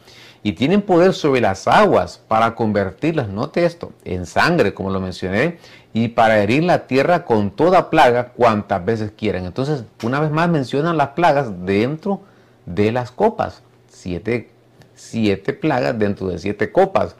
Y 0.44 0.54
tienen 0.54 0.82
poder 0.82 1.13
sobre 1.13 1.40
las 1.40 1.68
aguas 1.68 2.20
para 2.28 2.56
convertirlas, 2.56 3.30
note 3.30 3.63
esto, 3.63 3.92
en 4.04 4.25
sangre, 4.25 4.74
como 4.74 4.90
lo 4.90 5.00
mencioné, 5.00 5.60
y 5.93 6.10
para 6.10 6.41
herir 6.41 6.63
la 6.63 6.88
tierra 6.88 7.25
con 7.25 7.51
toda 7.51 7.89
plaga 7.89 8.29
cuantas 8.29 8.83
veces 8.86 9.12
quieran. 9.12 9.45
Entonces, 9.45 9.83
una 10.03 10.19
vez 10.19 10.31
más 10.31 10.50
mencionan 10.50 10.98
las 10.98 11.10
plagas 11.10 11.65
dentro 11.65 12.21
de 12.65 12.91
las 12.91 13.12
copas. 13.12 13.62
Siete, 13.89 14.50
siete 14.95 15.53
plagas 15.53 15.98
dentro 16.00 16.27
de 16.27 16.39
siete 16.39 16.71
copas. 16.71 17.15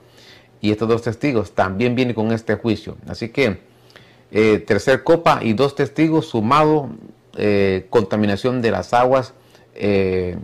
Y 0.62 0.72
estos 0.72 0.88
dos 0.88 1.02
testigos 1.02 1.54
también 1.54 1.96
vienen 1.96 2.16
con 2.16 2.32
este 2.32 2.56
juicio. 2.56 2.96
Así 3.08 3.30
que, 3.30 3.60
eh, 4.32 4.60
tercer 4.60 5.04
copa 5.04 5.40
y 5.42 5.54
dos 5.54 5.76
testigos 5.76 6.28
sumado, 6.28 6.90
eh, 7.36 7.88
contaminación 7.90 8.62
de 8.62 8.72
las 8.72 8.94
aguas 8.94 9.34
eh, 9.76 10.38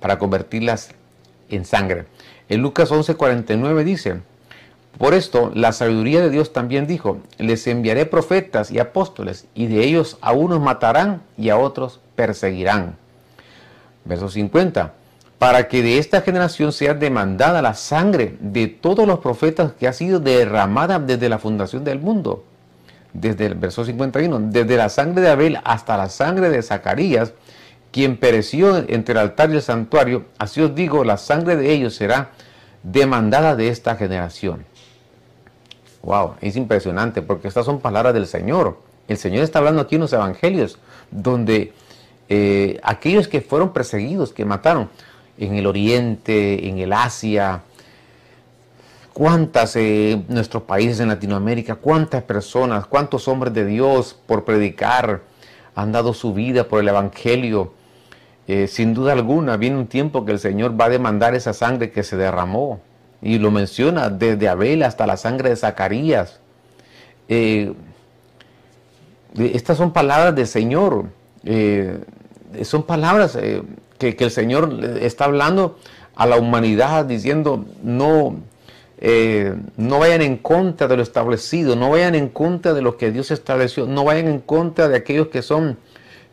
para 0.00 0.18
convertirlas 0.18 0.90
en 1.50 1.64
sangre. 1.64 2.06
En 2.48 2.62
Lucas 2.62 2.90
11:49 2.90 3.84
dice, 3.84 4.20
por 4.98 5.14
esto, 5.14 5.50
la 5.54 5.72
sabiduría 5.72 6.20
de 6.20 6.30
Dios 6.30 6.52
también 6.52 6.86
dijo, 6.86 7.18
les 7.38 7.66
enviaré 7.66 8.06
profetas 8.06 8.70
y 8.70 8.78
apóstoles, 8.78 9.46
y 9.54 9.66
de 9.66 9.84
ellos 9.84 10.18
a 10.20 10.32
unos 10.32 10.60
matarán 10.60 11.22
y 11.36 11.48
a 11.48 11.58
otros 11.58 12.00
perseguirán. 12.14 12.96
Verso 14.04 14.28
50, 14.28 14.92
para 15.38 15.66
que 15.66 15.82
de 15.82 15.98
esta 15.98 16.20
generación 16.20 16.72
sea 16.72 16.94
demandada 16.94 17.60
la 17.60 17.74
sangre 17.74 18.36
de 18.40 18.68
todos 18.68 19.06
los 19.06 19.18
profetas 19.18 19.72
que 19.72 19.88
ha 19.88 19.92
sido 19.92 20.20
derramada 20.20 20.98
desde 21.00 21.28
la 21.28 21.38
fundación 21.38 21.82
del 21.82 21.98
mundo. 21.98 22.44
Desde 23.12 23.46
el 23.46 23.54
verso 23.54 23.84
51, 23.84 24.40
desde 24.50 24.76
la 24.76 24.88
sangre 24.88 25.22
de 25.22 25.30
Abel 25.30 25.58
hasta 25.64 25.96
la 25.96 26.08
sangre 26.08 26.50
de 26.50 26.62
Zacarías, 26.62 27.32
quien 27.90 28.16
pereció 28.16 28.76
entre 28.88 29.12
el 29.12 29.18
altar 29.18 29.50
y 29.50 29.54
el 29.54 29.62
santuario, 29.62 30.24
así 30.38 30.60
os 30.60 30.74
digo, 30.74 31.04
la 31.04 31.16
sangre 31.16 31.56
de 31.56 31.72
ellos 31.72 31.94
será 31.94 32.30
demandada 32.82 33.56
de 33.56 33.68
esta 33.68 33.96
generación. 33.96 34.64
Wow, 36.04 36.34
es 36.42 36.56
impresionante 36.56 37.22
porque 37.22 37.48
estas 37.48 37.64
son 37.64 37.80
palabras 37.80 38.12
del 38.12 38.26
Señor. 38.26 38.78
El 39.08 39.16
Señor 39.16 39.42
está 39.42 39.58
hablando 39.58 39.80
aquí 39.80 39.94
en 39.94 40.02
los 40.02 40.12
evangelios, 40.12 40.78
donde 41.10 41.72
eh, 42.28 42.78
aquellos 42.82 43.26
que 43.26 43.40
fueron 43.40 43.72
perseguidos, 43.72 44.32
que 44.32 44.44
mataron 44.44 44.90
en 45.38 45.54
el 45.54 45.66
Oriente, 45.66 46.68
en 46.68 46.78
el 46.78 46.92
Asia, 46.92 47.62
cuántas 49.14 49.76
eh, 49.76 50.22
nuestros 50.28 50.64
países 50.64 51.00
en 51.00 51.08
Latinoamérica, 51.08 51.76
cuántas 51.76 52.22
personas, 52.22 52.86
cuántos 52.86 53.26
hombres 53.26 53.54
de 53.54 53.64
Dios 53.64 54.14
por 54.26 54.44
predicar 54.44 55.22
han 55.74 55.90
dado 55.90 56.12
su 56.12 56.34
vida 56.34 56.64
por 56.64 56.80
el 56.80 56.88
Evangelio. 56.88 57.72
eh, 58.46 58.66
sin 58.66 58.92
duda 58.92 59.12
alguna, 59.12 59.56
viene 59.56 59.78
un 59.78 59.86
tiempo 59.86 60.26
que 60.26 60.32
el 60.32 60.38
Señor 60.38 60.78
va 60.78 60.84
a 60.86 60.90
demandar 60.90 61.34
esa 61.34 61.54
sangre 61.54 61.90
que 61.90 62.02
se 62.02 62.18
derramó. 62.18 62.80
Y 63.24 63.38
lo 63.38 63.50
menciona 63.50 64.08
desde 64.08 64.48
Abel 64.48 64.84
hasta 64.84 65.04
la 65.04 65.16
sangre 65.16 65.48
de 65.48 65.56
Zacarías. 65.56 66.38
Eh, 67.28 67.72
estas 69.36 69.76
son 69.76 69.92
palabras 69.92 70.36
del 70.36 70.46
Señor. 70.46 71.06
Eh, 71.42 71.98
son 72.62 72.84
palabras 72.84 73.36
que, 73.98 74.14
que, 74.14 74.24
el 74.24 74.30
Señor 74.30 74.78
está 75.00 75.24
hablando 75.24 75.78
a 76.14 76.26
la 76.26 76.36
humanidad 76.36 77.04
diciendo, 77.04 77.64
no, 77.82 78.36
no 79.76 79.98
vayan 79.98 80.22
en 80.22 80.36
contra 80.36 80.86
de 80.86 80.96
lo 80.96 81.02
establecido, 81.02 81.74
no 81.74 81.90
vayan 81.90 82.14
en 82.14 82.28
contra 82.28 82.74
de 82.74 82.82
lo 82.82 82.96
que 82.96 83.10
Dios 83.10 83.32
estableció, 83.32 83.86
no 83.86 84.04
vayan 84.04 84.28
en 84.28 84.38
contra 84.38 84.88
de 84.88 84.96
aquellos 84.96 85.26
que 85.28 85.42
son 85.42 85.76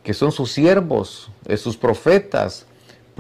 que 0.04 0.14
son 0.14 0.32
sus 0.32 0.52
siervos, 0.52 1.30
eh, 1.48 1.58
sus 1.58 1.78
profetas, 1.78 2.66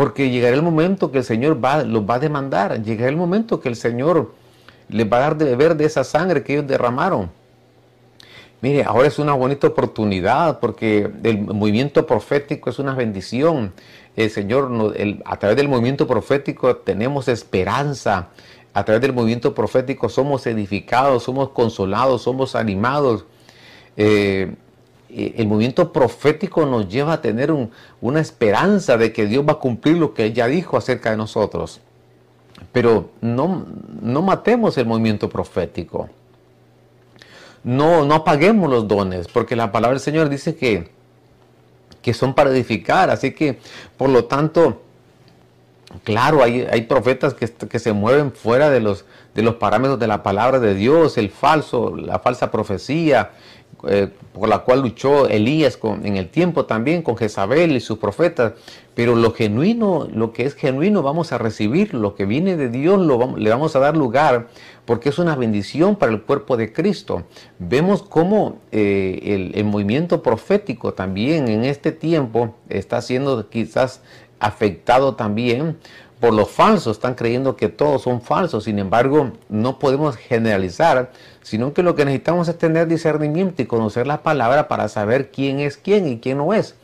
porque 0.02 0.32
llegará 0.32 0.56
el 0.56 0.64
momento 0.64 1.12
que 1.12 1.20
el 1.20 1.24
Señor 1.24 1.64
va, 1.64 1.84
los 1.84 2.10
va 2.10 2.16
a 2.16 2.20
demandar, 2.20 2.82
llegará 2.82 3.08
el 3.08 3.18
momento 3.18 3.60
que 3.60 3.70
el 3.70 3.76
Señor 3.76 4.34
les 4.90 5.06
va 5.06 5.18
a 5.18 5.20
dar 5.20 5.38
de 5.38 5.46
beber 5.46 5.78
de 5.78 5.86
esa 5.86 6.04
sangre 6.04 6.42
que 6.42 6.54
ellos 6.54 6.66
derramaron. 6.66 7.30
Mire, 8.62 8.84
ahora 8.84 9.08
es 9.08 9.20
una 9.20 9.34
bonita 9.34 9.68
oportunidad 9.68 10.60
porque 10.60 11.08
el 11.22 11.42
movimiento 11.42 12.08
profético 12.08 12.72
es 12.72 12.80
una 12.80 12.96
bendición. 12.96 13.74
El 14.16 14.32
Señor, 14.32 14.72
a 15.24 15.38
través 15.38 15.56
del 15.56 15.68
movimiento 15.68 16.08
profético 16.08 16.78
tenemos 16.78 17.28
esperanza. 17.28 18.30
A 18.74 18.84
través 18.84 19.04
del 19.04 19.14
movimiento 19.14 19.54
profético 19.54 20.10
somos 20.10 20.48
edificados, 20.48 21.22
somos 21.22 21.50
consolados, 21.50 22.24
somos 22.24 22.56
animados. 22.56 23.26
Eh, 23.98 24.56
el 25.14 25.48
movimiento 25.48 25.92
profético 25.92 26.66
nos 26.66 26.88
lleva 26.88 27.14
a 27.14 27.22
tener 27.22 27.54
una 28.02 28.20
esperanza 28.20 28.98
de 28.98 29.12
que 29.12 29.26
Dios 29.26 29.46
va 29.48 29.54
a 29.54 29.60
cumplir 29.60 29.98
lo 29.98 30.14
que 30.14 30.28
Él 30.28 30.34
ya 30.34 30.48
dijo 30.48 30.78
acerca 30.78 31.12
de 31.12 31.18
nosotros. 31.18 31.82
Pero 32.72 33.10
no, 33.22 33.66
no 34.02 34.22
matemos 34.22 34.78
el 34.78 34.86
movimiento 34.86 35.30
profético. 35.30 36.10
No, 37.64 38.06
no 38.06 38.16
apaguemos 38.16 38.70
los 38.70 38.88
dones, 38.88 39.28
porque 39.28 39.56
la 39.56 39.72
palabra 39.72 39.96
del 39.96 40.02
Señor 40.02 40.30
dice 40.30 40.56
que, 40.56 40.90
que 42.02 42.14
son 42.14 42.34
para 42.34 42.50
edificar. 42.50 43.10
Así 43.10 43.32
que, 43.32 43.60
por 43.98 44.10
lo 44.10 44.26
tanto, 44.26 44.82
claro, 46.04 46.44
hay, 46.44 46.62
hay 46.72 46.84
profetas 46.84 47.34
que, 47.34 47.48
que, 47.48 47.80
se 47.80 47.94
mueven 47.94 48.32
fuera 48.32 48.70
de 48.70 48.80
los, 48.80 49.06
de 49.36 49.44
los 49.44 49.56
parámetros 49.56 50.00
de 50.00 50.08
la 50.08 50.24
palabra 50.24 50.60
de 50.60 50.74
Dios, 50.74 51.18
el 51.18 51.30
falso, 51.30 51.96
la 51.96 52.20
falsa 52.20 52.50
profecía, 52.50 53.32
eh, 53.88 54.10
por 54.34 54.48
la 54.48 54.60
cual 54.60 54.82
luchó 54.82 55.28
Elías 55.28 55.80
en 56.04 56.18
el 56.18 56.30
tiempo 56.30 56.66
también 56.66 57.02
con 57.02 57.18
Jezabel 57.18 57.76
y 57.76 57.80
sus 57.80 57.98
profetas. 57.98 58.54
Pero 58.94 59.16
lo 59.16 59.34
genuino, 59.34 60.08
lo 60.14 60.34
que 60.34 60.46
es 60.46 60.54
genuino, 60.54 61.02
vamos 61.02 61.32
a 61.32 61.38
recibir. 61.38 61.94
Lo 61.94 62.16
que 62.16 62.26
viene 62.26 62.58
de 62.58 62.70
Dios 62.70 63.00
lo 63.00 63.38
le 63.38 63.50
vamos 63.50 63.76
a 63.76 63.80
dar 63.80 63.96
lugar 63.96 64.48
porque 64.86 65.10
es 65.10 65.20
una 65.20 65.36
bendición 65.36 65.96
para 65.96 66.12
el 66.12 66.22
cuerpo 66.22 66.58
de 66.58 66.74
Cristo. 66.74 67.24
Vemos 67.60 68.04
cómo 68.04 68.60
eh, 68.72 69.20
el, 69.24 69.52
el 69.56 69.66
movimiento 69.66 70.22
profético 70.22 70.94
también 70.94 71.48
en 71.48 71.64
este 71.64 71.92
tiempo 71.92 72.56
está 72.70 73.02
siendo 73.02 73.50
quizás 73.50 74.02
afectado 74.40 75.16
también 75.16 75.78
por 76.22 76.34
los 76.34 76.52
falsos, 76.52 76.98
están 76.98 77.16
creyendo 77.16 77.58
que 77.58 77.68
todos 77.68 78.04
son 78.04 78.22
falsos, 78.22 78.66
sin 78.66 78.78
embargo 78.78 79.32
no 79.50 79.80
podemos 79.80 80.16
generalizar, 80.16 81.12
sino 81.44 81.74
que 81.74 81.84
lo 81.84 81.96
que 81.96 82.06
necesitamos 82.06 82.48
es 82.48 82.58
tener 82.58 82.88
discernimiento 82.88 83.62
y 83.62 83.66
conocer 83.66 84.08
la 84.08 84.24
palabra 84.24 84.68
para 84.68 84.88
saber 84.88 85.32
quién 85.32 85.60
es 85.60 85.78
quién 85.78 86.08
y 86.08 86.20
quién 86.20 86.38
no 86.38 86.54
es. 86.54 86.76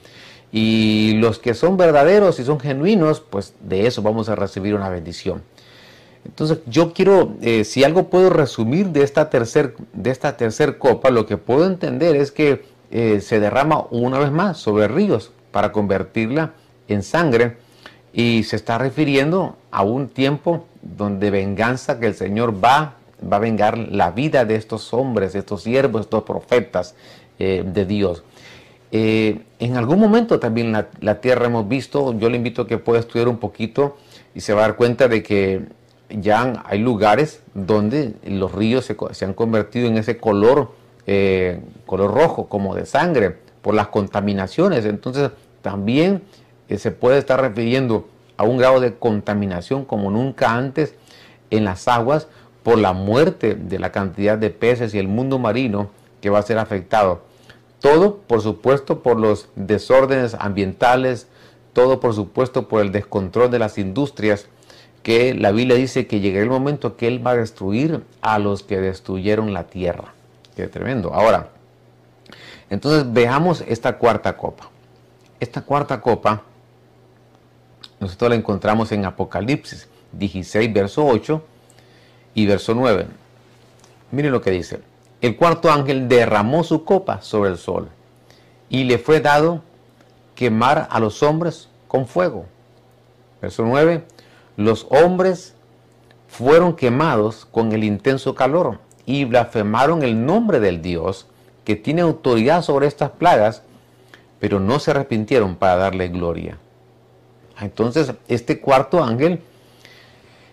Y 0.52 1.14
los 1.20 1.40
que 1.40 1.54
son 1.54 1.78
verdaderos 1.78 2.40
y 2.40 2.46
son 2.46 2.60
genuinos, 2.60 3.20
pues 3.20 3.54
de 3.62 3.88
eso 3.88 4.02
vamos 4.02 4.30
a 4.30 4.36
recibir 4.36 4.76
una 4.76 4.90
bendición. 4.90 5.44
Entonces 6.26 6.60
yo 6.66 6.94
quiero, 6.94 7.36
eh, 7.42 7.64
si 7.64 7.84
algo 7.84 8.10
puedo 8.10 8.30
resumir 8.30 8.88
de 8.88 9.04
esta 9.04 9.30
tercer, 9.30 9.76
de 9.94 10.10
esta 10.10 10.36
tercer 10.36 10.78
copa, 10.78 11.10
lo 11.10 11.26
que 11.26 11.38
puedo 11.38 11.66
entender 11.66 12.16
es 12.16 12.32
que 12.32 12.66
eh, 12.92 13.22
se 13.22 13.40
derrama 13.40 13.86
una 13.92 14.20
vez 14.20 14.32
más 14.32 14.58
sobre 14.58 14.88
ríos 14.88 15.32
para 15.52 15.72
convertirla 15.72 16.54
en 16.88 17.04
sangre 17.04 17.58
y 18.14 18.44
se 18.44 18.56
está 18.56 18.78
refiriendo 18.78 19.58
a 19.72 19.84
un 19.84 20.10
tiempo 20.10 20.66
donde 20.82 21.32
venganza 21.32 22.00
que 22.00 22.08
el 22.08 22.16
Señor 22.16 22.64
va, 22.64 22.97
va 23.22 23.38
a 23.38 23.40
vengar 23.40 23.78
la 23.78 24.12
vida 24.12 24.46
de 24.46 24.56
estos 24.56 24.94
hombres, 24.94 25.36
estos 25.36 25.64
siervos, 25.64 26.02
estos 26.02 26.24
profetas 26.24 26.96
eh, 27.40 27.64
de 27.66 27.86
Dios. 27.86 28.24
Eh, 28.92 29.42
en 29.60 29.76
algún 29.76 30.00
momento 30.00 30.40
también 30.40 30.72
la, 30.72 30.88
la, 31.02 31.20
tierra 31.20 31.48
hemos 31.48 31.68
visto, 31.68 32.18
yo 32.18 32.30
le 32.30 32.38
invito 32.38 32.64
a 32.64 32.68
que 32.68 32.78
pueda 32.78 33.00
estudiar 33.00 33.28
un 33.28 33.38
poquito 33.38 33.98
y 34.34 34.42
se 34.42 34.54
va 34.54 34.60
a 34.60 34.68
dar 34.68 34.78
cuenta 34.78 35.08
de 35.08 35.24
que 35.24 35.66
ya 36.10 36.64
hay 36.66 36.80
lugares 36.80 37.42
donde 37.54 38.14
los 38.26 38.54
ríos 38.54 38.86
se, 38.86 38.96
se 39.12 39.26
han 39.26 39.34
convertido 39.34 39.88
en 39.88 39.98
ese 39.98 40.18
color, 40.18 40.72
eh, 41.06 41.60
color 41.86 42.14
rojo, 42.14 42.48
como 42.48 42.76
de 42.76 42.86
sangre, 42.86 43.36
por 43.62 43.76
las 43.76 43.88
contaminaciones. 43.88 44.86
Entonces 44.86 45.32
también 45.62 46.22
se 46.74 46.92
puede 46.92 47.18
estar 47.18 47.42
refiriendo 47.42 48.08
a 48.38 48.44
un 48.44 48.58
grado 48.58 48.80
de 48.80 48.94
contaminación 48.96 49.84
como 49.84 50.12
nunca 50.12 50.54
antes 50.54 50.96
en 51.50 51.66
las 51.66 51.88
aguas 51.88 52.28
por 52.68 52.80
la 52.80 52.92
muerte 52.92 53.56
de 53.56 53.80
la 53.80 53.94
cantidad 53.94 54.38
de 54.38 54.50
peces 54.50 54.94
y 54.94 55.00
el 55.00 55.08
mundo 55.08 55.40
marino 55.40 55.90
que 56.20 56.30
va 56.30 56.40
a 56.40 56.42
ser 56.42 56.58
afectado. 56.58 57.22
Todo, 57.80 58.18
por 58.18 58.42
supuesto, 58.42 59.04
por 59.04 59.18
los 59.18 59.48
desórdenes 59.56 60.36
ambientales, 60.38 61.30
todo, 61.72 62.02
por 62.02 62.14
supuesto, 62.14 62.68
por 62.68 62.82
el 62.82 62.92
descontrol 62.92 63.50
de 63.52 63.60
las 63.60 63.78
industrias, 63.78 64.48
que 65.02 65.34
la 65.34 65.54
Biblia 65.54 65.78
dice 65.78 66.08
que 66.08 66.20
llegará 66.20 66.44
el 66.44 66.50
momento 66.50 66.98
que 66.98 67.08
Él 67.08 67.26
va 67.26 67.32
a 67.32 67.38
destruir 67.38 68.04
a 68.20 68.38
los 68.38 68.64
que 68.64 68.82
destruyeron 68.82 69.54
la 69.54 69.68
tierra. 69.68 70.14
Qué 70.54 70.68
tremendo. 70.68 71.14
Ahora, 71.14 71.52
entonces 72.70 73.06
veamos 73.14 73.64
esta 73.66 73.98
cuarta 73.98 74.36
copa. 74.36 74.70
Esta 75.40 75.62
cuarta 75.62 76.02
copa 76.02 76.42
nosotros 78.02 78.30
la 78.30 78.36
encontramos 78.36 78.92
en 78.92 79.06
Apocalipsis 79.06 79.88
16, 80.12 80.74
verso 80.74 81.06
8 81.06 81.42
y 82.38 82.46
verso 82.46 82.76
9. 82.76 83.08
Miren 84.12 84.32
lo 84.32 84.42
que 84.42 84.52
dice. 84.52 84.80
El 85.22 85.36
cuarto 85.36 85.72
ángel 85.72 86.08
derramó 86.08 86.64
su 86.64 86.86
copa 86.86 87.24
sobre 87.24 87.50
el 87.50 87.58
sol 87.58 87.90
y 88.70 88.84
le 88.84 89.00
fue 89.00 89.22
dado 89.22 89.64
quemar 90.36 90.88
a 90.92 91.00
los 91.00 91.24
hombres 91.24 91.68
con 91.88 92.06
fuego. 92.06 92.46
Verso 93.42 93.66
9. 93.66 94.04
Los 94.56 94.86
hombres 94.92 95.56
fueron 96.28 96.76
quemados 96.76 97.48
con 97.50 97.72
el 97.72 97.84
intenso 97.84 98.36
calor 98.36 98.78
y 99.08 99.26
blasfemaron 99.26 100.04
el 100.04 100.24
nombre 100.24 100.60
del 100.60 100.84
Dios 100.84 101.26
que 101.64 101.76
tiene 101.76 102.02
autoridad 102.02 102.62
sobre 102.62 102.86
estas 102.86 103.10
plagas, 103.10 103.64
pero 104.40 104.60
no 104.60 104.78
se 104.78 104.92
arrepintieron 104.92 105.56
para 105.56 105.78
darle 105.78 106.10
gloria. 106.10 106.60
Entonces, 107.60 108.14
este 108.28 108.62
cuarto 108.62 109.04
ángel, 109.04 109.42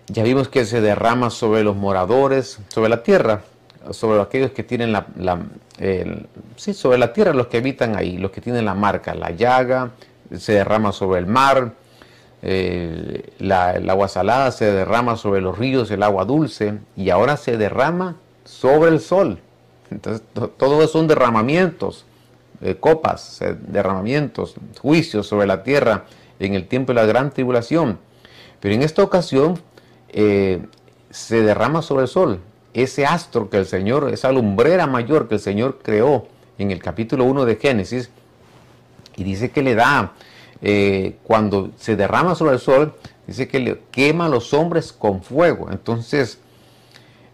ya 0.08 0.22
vimos 0.22 0.48
que 0.48 0.64
se 0.64 0.80
derrama 0.80 1.30
sobre 1.30 1.62
los 1.62 1.76
moradores, 1.76 2.58
sobre 2.68 2.88
la 2.88 3.02
tierra, 3.02 3.42
sobre 3.90 4.20
aquellos 4.20 4.50
que 4.52 4.62
tienen 4.62 4.92
la, 4.92 5.06
sí, 6.56 6.74
sobre 6.74 6.98
la 6.98 7.12
tierra, 7.12 7.32
los 7.32 7.46
que 7.48 7.58
habitan 7.58 7.96
ahí, 7.96 8.18
los 8.18 8.30
que 8.30 8.40
tienen 8.40 8.64
la 8.64 8.74
marca, 8.74 9.14
la 9.14 9.30
llaga, 9.30 9.90
se 10.36 10.52
derrama 10.52 10.92
sobre 10.92 11.20
el 11.20 11.26
mar, 11.26 11.72
eh, 12.42 13.32
el 13.38 13.52
agua 13.90 14.08
salada 14.08 14.50
se 14.50 14.70
derrama 14.70 15.16
sobre 15.16 15.40
los 15.40 15.58
ríos, 15.58 15.90
el 15.90 16.02
agua 16.02 16.24
dulce, 16.24 16.74
y 16.96 17.10
ahora 17.10 17.36
se 17.36 17.56
derrama 17.56 18.16
sobre 18.44 18.90
el 18.90 19.00
sol. 19.00 19.38
Entonces, 19.90 20.22
todo 20.56 20.82
eso 20.82 20.88
son 20.88 21.06
derramamientos, 21.06 22.04
eh, 22.60 22.76
copas, 22.78 23.40
derramamientos, 23.68 24.54
juicios 24.80 25.26
sobre 25.26 25.46
la 25.46 25.62
tierra 25.62 26.04
en 26.38 26.54
el 26.54 26.66
tiempo 26.66 26.92
de 26.92 27.00
la 27.00 27.06
gran 27.06 27.30
tribulación. 27.30 27.98
Pero 28.60 28.74
en 28.74 28.82
esta 28.82 29.02
ocasión 29.02 29.58
eh, 30.14 30.62
se 31.10 31.42
derrama 31.42 31.82
sobre 31.82 32.02
el 32.02 32.08
sol 32.08 32.40
ese 32.72 33.04
astro 33.04 33.50
que 33.50 33.58
el 33.58 33.66
Señor, 33.66 34.10
esa 34.12 34.32
lumbrera 34.32 34.86
mayor 34.86 35.28
que 35.28 35.34
el 35.34 35.40
Señor 35.40 35.80
creó 35.82 36.26
en 36.58 36.70
el 36.70 36.80
capítulo 36.80 37.24
1 37.24 37.44
de 37.44 37.56
Génesis, 37.56 38.10
y 39.16 39.22
dice 39.22 39.50
que 39.50 39.62
le 39.62 39.74
da, 39.74 40.12
eh, 40.62 41.16
cuando 41.22 41.70
se 41.76 41.94
derrama 41.94 42.34
sobre 42.34 42.54
el 42.54 42.60
sol, 42.60 42.94
dice 43.26 43.46
que 43.46 43.60
le 43.60 43.80
quema 43.92 44.26
a 44.26 44.28
los 44.28 44.52
hombres 44.54 44.92
con 44.92 45.22
fuego. 45.22 45.68
Entonces, 45.70 46.38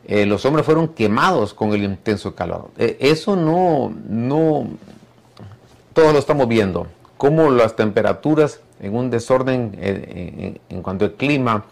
eh, 0.06 0.26
los 0.26 0.44
hombres 0.44 0.66
fueron 0.66 0.88
quemados 0.88 1.54
con 1.54 1.72
el 1.72 1.84
intenso 1.84 2.34
calor. 2.34 2.70
eso 2.76 3.36
no, 3.36 3.94
no, 4.08 4.68
todos 5.94 6.12
lo 6.12 6.18
estamos 6.18 6.48
viendo, 6.48 6.86
cómo 7.16 7.50
las 7.50 7.76
temperaturas 7.76 8.60
en 8.80 8.94
un 8.94 9.10
desorden 9.10 9.76
en, 9.80 10.82
cuanto 10.82 11.04
al 11.04 11.12
clima, 11.12 11.64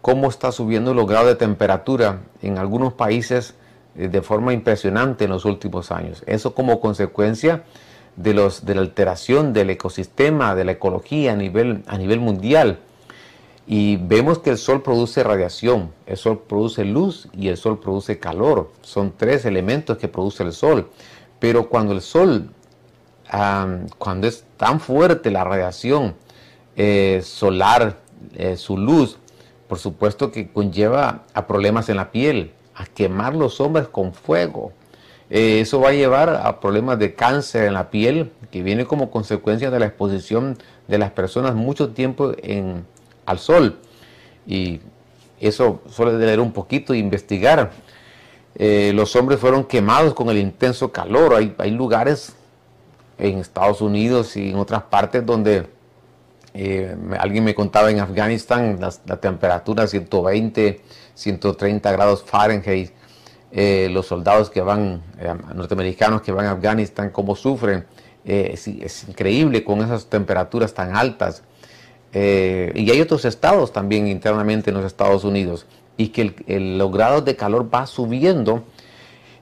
cómo 0.00 0.28
está 0.28 0.52
subiendo 0.52 0.92
los 0.94 1.06
grados 1.06 1.28
de 1.28 1.34
temperatura 1.36 2.20
en 2.42 2.58
algunos 2.58 2.92
países 2.92 3.54
eh, 3.96 4.08
de 4.08 4.22
forma 4.22 4.52
impresionante 4.52 5.24
en 5.24 5.30
los 5.30 5.44
últimos 5.44 5.90
años. 5.90 6.22
Eso 6.26 6.54
como 6.54 6.80
consecuencia 6.80 7.64
de, 8.16 8.34
los, 8.34 8.64
de 8.64 8.74
la 8.74 8.82
alteración 8.82 9.52
del 9.52 9.70
ecosistema, 9.70 10.54
de 10.54 10.64
la 10.64 10.72
ecología 10.72 11.32
a 11.32 11.36
nivel, 11.36 11.82
a 11.86 11.98
nivel 11.98 12.20
mundial. 12.20 12.80
Y 13.66 13.96
vemos 13.96 14.40
que 14.40 14.50
el 14.50 14.58
sol 14.58 14.82
produce 14.82 15.22
radiación, 15.22 15.90
el 16.06 16.18
sol 16.18 16.42
produce 16.46 16.84
luz 16.84 17.28
y 17.32 17.48
el 17.48 17.56
sol 17.56 17.80
produce 17.80 18.18
calor. 18.18 18.70
Son 18.82 19.14
tres 19.16 19.46
elementos 19.46 19.96
que 19.96 20.08
produce 20.08 20.42
el 20.42 20.52
sol. 20.52 20.90
Pero 21.38 21.68
cuando 21.68 21.94
el 21.94 22.02
sol, 22.02 22.50
cuando 23.98 24.26
es 24.26 24.44
tan 24.58 24.80
fuerte 24.80 25.30
la 25.30 25.44
radiación 25.44 26.14
eh, 26.76 27.22
solar, 27.24 27.96
eh, 28.34 28.56
su 28.56 28.76
luz, 28.76 29.18
por 29.68 29.78
supuesto 29.78 30.30
que 30.30 30.48
conlleva 30.48 31.24
a 31.34 31.46
problemas 31.46 31.88
en 31.88 31.96
la 31.96 32.10
piel, 32.10 32.52
a 32.74 32.86
quemar 32.86 33.34
los 33.34 33.60
hombres 33.60 33.88
con 33.88 34.12
fuego. 34.12 34.72
Eh, 35.30 35.60
eso 35.60 35.80
va 35.80 35.90
a 35.90 35.92
llevar 35.92 36.28
a 36.28 36.60
problemas 36.60 36.98
de 36.98 37.14
cáncer 37.14 37.64
en 37.64 37.74
la 37.74 37.90
piel, 37.90 38.30
que 38.50 38.62
viene 38.62 38.84
como 38.84 39.10
consecuencia 39.10 39.70
de 39.70 39.80
la 39.80 39.86
exposición 39.86 40.58
de 40.86 40.98
las 40.98 41.10
personas 41.10 41.54
mucho 41.54 41.90
tiempo 41.90 42.32
al 43.26 43.38
sol. 43.38 43.78
Y 44.46 44.80
eso 45.40 45.80
suele 45.88 46.18
leer 46.18 46.40
un 46.40 46.52
poquito 46.52 46.94
e 46.94 46.98
investigar. 46.98 47.72
Eh, 48.56 48.92
los 48.94 49.16
hombres 49.16 49.40
fueron 49.40 49.64
quemados 49.64 50.14
con 50.14 50.28
el 50.28 50.38
intenso 50.38 50.92
calor. 50.92 51.34
Hay, 51.34 51.70
lugares 51.70 52.34
en 53.18 53.38
Estados 53.38 53.80
Unidos 53.80 54.36
y 54.36 54.50
en 54.50 54.56
otras 54.56 54.82
partes 54.82 55.24
donde 55.24 55.66
eh, 56.54 56.96
alguien 57.18 57.44
me 57.44 57.54
contaba 57.54 57.90
en 57.90 58.00
Afganistán 58.00 58.78
la 58.80 59.16
temperatura 59.20 59.86
120, 59.86 60.80
130 61.14 61.92
grados 61.92 62.24
Fahrenheit. 62.24 62.92
Eh, 63.56 63.88
los 63.92 64.06
soldados 64.06 64.50
que 64.50 64.60
van, 64.62 65.02
norteamericanos 65.54 66.22
que 66.22 66.32
van 66.32 66.46
a 66.46 66.52
Afganistán, 66.52 67.10
cómo 67.10 67.36
sufren. 67.36 67.84
Es, 68.24 68.66
es, 68.66 69.04
increíble 69.08 69.62
con 69.62 69.80
esas 69.82 70.06
temperaturas 70.06 70.72
tan 70.72 70.96
altas. 70.96 71.42
y 72.12 72.90
hay 72.90 73.00
otros 73.00 73.24
estados 73.24 73.72
también 73.72 74.06
internamente 74.08 74.70
en 74.70 74.76
los 74.76 74.86
Estados 74.86 75.24
Unidos 75.24 75.66
y 75.96 76.08
que 76.08 76.34
el, 76.46 76.78
los 76.78 76.90
grados 76.92 77.24
de 77.24 77.36
calor 77.36 77.72
va 77.72 77.86
subiendo 77.86 78.64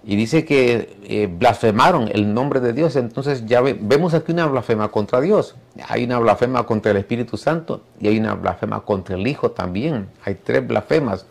y 0.05 0.17
dice 0.17 0.45
que 0.45 0.97
eh, 1.05 1.29
blasfemaron 1.31 2.09
el 2.13 2.35
nombre 2.35 2.61
de 2.61 2.73
Dios. 2.73 2.97
Entonces 2.97 3.47
ya 3.47 3.61
vemos 3.61 4.15
aquí 4.15 4.33
una 4.33 4.47
blasfema 4.47 4.89
contra 4.89 5.21
Dios. 5.21 5.55
Hay 5.89 6.05
una 6.05 6.19
blasfema 6.19 6.65
contra 6.65 6.91
el 6.91 6.97
Espíritu 6.97 7.37
Santo 7.37 7.83
y 8.01 8.09
hay 8.09 8.19
una 8.19 8.35
blasfema 8.35 8.81
contra 8.81 9.15
el 9.15 9.27
Hijo 9.27 9.53
también. 9.53 10.09
Hay 10.25 10.35
tres 10.35 10.67
blasfemas, 10.67 11.27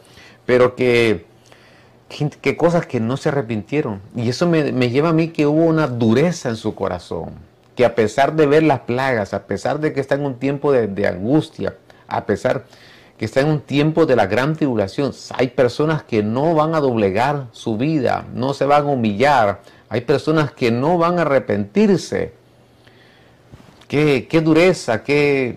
pero 0.45 0.75
que, 0.75 1.25
que, 2.41 2.55
cosas 2.55 2.85
que 2.85 3.01
no 3.01 3.17
se 3.17 3.29
arrepintieron. 3.29 3.99
Y 4.15 4.29
eso 4.29 4.47
me, 4.47 4.89
lleva 4.89 5.09
a 5.09 5.13
mí 5.13 5.29
que 5.29 5.45
hubo 5.45 5.65
una 5.65 5.87
dureza 5.87 6.47
en 6.47 6.55
su 6.55 6.73
corazón. 6.73 7.31
Que 7.75 7.83
a 7.83 7.93
pesar 7.95 8.35
de 8.35 8.45
ver 8.45 8.63
las 8.63 8.81
plagas, 8.81 9.33
a 9.33 9.43
pesar 9.47 9.79
de 9.79 9.91
que 9.91 9.99
está 9.99 10.15
en 10.15 10.25
un 10.25 10.35
tiempo 10.35 10.71
de, 10.71 10.87
de 10.87 11.07
angustia, 11.07 11.75
a 12.07 12.25
pesar 12.25 12.65
que 13.21 13.25
está 13.25 13.41
en 13.41 13.49
un 13.49 13.61
tiempo 13.61 14.07
de 14.07 14.15
la 14.15 14.25
gran 14.25 14.55
tribulación. 14.55 15.13
Hay 15.35 15.49
personas 15.49 16.01
que 16.01 16.23
no 16.23 16.55
van 16.55 16.73
a 16.73 16.79
doblegar 16.79 17.49
su 17.51 17.77
vida, 17.77 18.25
no 18.33 18.55
se 18.55 18.65
van 18.65 18.87
a 18.87 18.89
humillar. 18.89 19.61
Hay 19.89 20.01
personas 20.01 20.51
que 20.51 20.71
no 20.71 20.97
van 20.97 21.19
a 21.19 21.21
arrepentirse. 21.21 22.33
Qué, 23.87 24.41
dureza, 24.43 25.03
qué, 25.03 25.55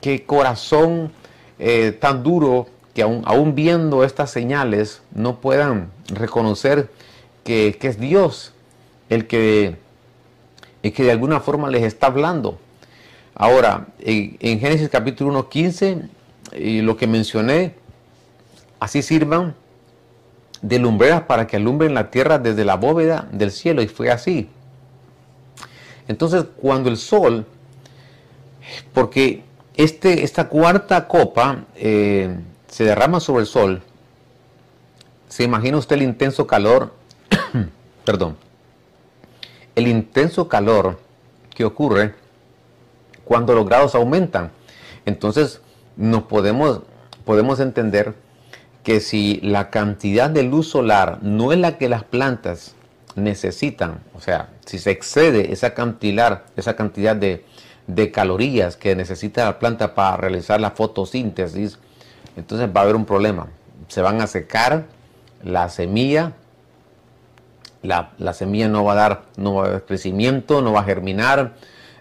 qué 0.00 0.24
corazón 0.24 1.10
eh, 1.58 1.98
tan 2.00 2.22
duro 2.22 2.68
que 2.94 3.02
aún, 3.02 3.56
viendo 3.56 4.04
estas 4.04 4.30
señales 4.30 5.02
no 5.12 5.40
puedan 5.40 5.90
reconocer 6.14 6.90
que, 7.42 7.76
es 7.82 7.98
Dios 7.98 8.52
el 9.08 9.26
que, 9.26 9.74
el 10.84 10.92
que 10.92 11.02
de 11.02 11.10
alguna 11.10 11.40
forma 11.40 11.70
les 11.70 11.82
está 11.82 12.06
hablando. 12.06 12.60
Ahora, 13.34 13.88
en, 13.98 14.36
en 14.38 14.60
Génesis 14.60 14.88
capítulo 14.88 15.30
1, 15.30 15.48
15 15.48 16.19
y 16.52 16.82
lo 16.82 16.96
que 16.96 17.06
mencioné, 17.06 17.74
así 18.78 19.02
sirvan 19.02 19.54
de 20.62 20.78
lumbreras 20.78 21.22
para 21.22 21.46
que 21.46 21.56
alumbren 21.56 21.94
la 21.94 22.10
tierra 22.10 22.38
desde 22.38 22.64
la 22.64 22.76
bóveda 22.76 23.28
del 23.32 23.50
cielo. 23.50 23.82
Y 23.82 23.88
fue 23.88 24.10
así. 24.10 24.50
Entonces, 26.08 26.44
cuando 26.60 26.90
el 26.90 26.96
sol, 26.96 27.46
porque 28.92 29.44
este, 29.76 30.24
esta 30.24 30.48
cuarta 30.48 31.06
copa 31.06 31.64
eh, 31.76 32.36
se 32.68 32.84
derrama 32.84 33.20
sobre 33.20 33.42
el 33.42 33.46
sol, 33.46 33.82
se 35.28 35.44
imagina 35.44 35.78
usted 35.78 35.96
el 35.96 36.02
intenso 36.02 36.46
calor, 36.46 36.92
perdón, 38.04 38.36
el 39.76 39.86
intenso 39.86 40.48
calor 40.48 40.98
que 41.54 41.64
ocurre 41.64 42.14
cuando 43.24 43.54
los 43.54 43.64
grados 43.64 43.94
aumentan. 43.94 44.50
Entonces, 45.06 45.60
nos 46.00 46.24
podemos, 46.24 46.80
podemos 47.24 47.60
entender 47.60 48.14
que 48.82 49.00
si 49.00 49.38
la 49.42 49.70
cantidad 49.70 50.30
de 50.30 50.42
luz 50.42 50.68
solar 50.68 51.18
no 51.20 51.52
es 51.52 51.58
la 51.58 51.76
que 51.76 51.90
las 51.90 52.02
plantas 52.02 52.74
necesitan, 53.14 54.00
o 54.14 54.20
sea, 54.20 54.48
si 54.64 54.78
se 54.78 54.90
excede 54.90 55.52
esa 55.52 55.74
cantidad, 55.74 56.42
esa 56.56 56.74
cantidad 56.74 57.14
de, 57.14 57.44
calorías 58.12 58.76
que 58.76 58.96
necesita 58.96 59.44
la 59.44 59.58
planta 59.58 59.94
para 59.94 60.16
realizar 60.16 60.60
la 60.60 60.70
fotosíntesis, 60.70 61.78
entonces 62.36 62.68
va 62.74 62.80
a 62.80 62.84
haber 62.84 62.96
un 62.96 63.04
problema. 63.04 63.48
Se 63.88 64.00
van 64.00 64.22
a 64.22 64.26
secar 64.26 64.86
la 65.42 65.68
semilla, 65.68 66.32
la, 67.82 68.32
semilla 68.32 68.68
no 68.68 68.84
va 68.84 68.92
a 68.92 68.96
dar, 68.96 69.22
no 69.36 69.54
va 69.54 69.64
a 69.64 69.68
haber 69.68 69.84
crecimiento, 69.84 70.62
no 70.62 70.72
va 70.72 70.80
a 70.80 70.84
germinar, 70.84 71.56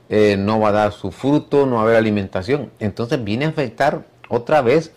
eh, 0.10 0.38
no 0.38 0.60
va 0.60 0.70
a 0.70 0.72
dar 0.72 0.92
su 0.92 1.12
fruto, 1.12 1.68
no 1.68 1.76
va 1.76 1.82
a 1.82 1.84
haber 1.84 1.98
alimentación. 1.98 2.72
Entonces 2.80 3.24
viene 3.24 3.46
a 3.46 3.50
afectar 3.50 4.06
otra 4.28 4.62
vez 4.62 4.92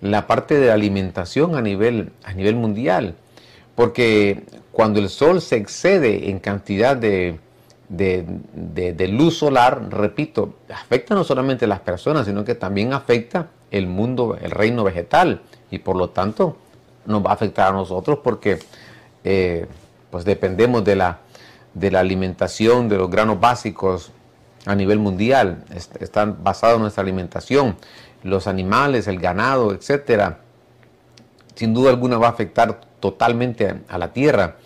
la 0.00 0.26
parte 0.28 0.58
de 0.58 0.68
la 0.68 0.74
alimentación 0.74 1.56
a 1.56 1.60
nivel, 1.60 2.12
a 2.24 2.32
nivel 2.32 2.54
mundial. 2.54 3.16
Porque 3.74 4.44
cuando 4.70 5.00
el 5.00 5.08
sol 5.08 5.40
se 5.40 5.56
excede 5.56 6.30
en 6.30 6.38
cantidad 6.38 6.96
de, 6.96 7.38
de, 7.88 9.08
luz 9.08 9.38
solar, 9.38 9.88
repito, 9.90 10.54
afecta 10.72 11.14
no 11.14 11.24
solamente 11.24 11.64
a 11.64 11.68
las 11.68 11.80
personas, 11.80 12.26
sino 12.26 12.44
que 12.44 12.54
también 12.54 12.92
afecta 12.92 13.48
el 13.70 13.86
mundo, 13.88 14.38
el 14.40 14.50
reino 14.52 14.84
vegetal. 14.84 15.42
Y 15.70 15.78
por 15.80 15.96
lo 15.96 16.10
tanto 16.10 16.56
nos 17.06 17.24
va 17.24 17.30
a 17.30 17.34
afectar 17.34 17.70
a 17.70 17.72
nosotros 17.72 18.20
porque 18.22 18.60
eh, 19.24 19.66
pues 20.10 20.24
dependemos 20.24 20.84
de 20.84 20.94
la, 20.94 21.18
de 21.74 21.90
la 21.90 22.00
alimentación, 22.00 22.88
de 22.88 22.98
los 22.98 23.10
granos 23.10 23.40
básicos, 23.40 24.12
a 24.64 24.74
nivel 24.74 24.98
mundial, 24.98 25.64
están 26.00 26.42
basados 26.44 26.76
en 26.76 26.82
nuestra 26.82 27.02
alimentación, 27.02 27.76
los 28.22 28.46
animales, 28.46 29.08
el 29.08 29.18
ganado, 29.18 29.72
etcétera. 29.72 30.38
Sin 31.54 31.74
duda 31.74 31.90
alguna 31.90 32.18
va 32.18 32.28
a 32.28 32.30
afectar 32.30 32.80
totalmente 33.00 33.80
a 33.88 33.98
la 33.98 34.12
tierra. 34.12 34.56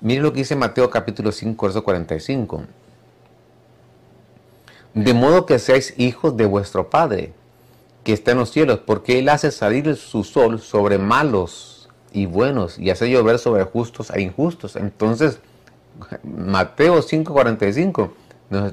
Miren 0.00 0.22
lo 0.22 0.32
que 0.32 0.40
dice 0.40 0.56
Mateo 0.56 0.90
capítulo 0.90 1.32
5, 1.32 1.66
verso 1.66 1.82
45. 1.82 2.64
De 4.94 5.14
modo 5.14 5.46
que 5.46 5.58
seáis 5.58 5.94
hijos 5.96 6.36
de 6.36 6.46
vuestro 6.46 6.90
Padre, 6.90 7.32
que 8.04 8.12
está 8.12 8.32
en 8.32 8.38
los 8.38 8.50
cielos, 8.50 8.80
porque 8.84 9.18
Él 9.18 9.28
hace 9.28 9.50
salir 9.50 9.96
su 9.96 10.22
sol 10.22 10.60
sobre 10.60 10.98
malos 10.98 11.88
y 12.12 12.26
buenos 12.26 12.78
y 12.78 12.90
hace 12.90 13.10
llover 13.10 13.38
sobre 13.38 13.64
justos 13.64 14.10
e 14.10 14.20
injustos. 14.20 14.76
Entonces, 14.76 15.38
Mateo 16.22 17.00
5, 17.00 17.32
45 17.32 18.12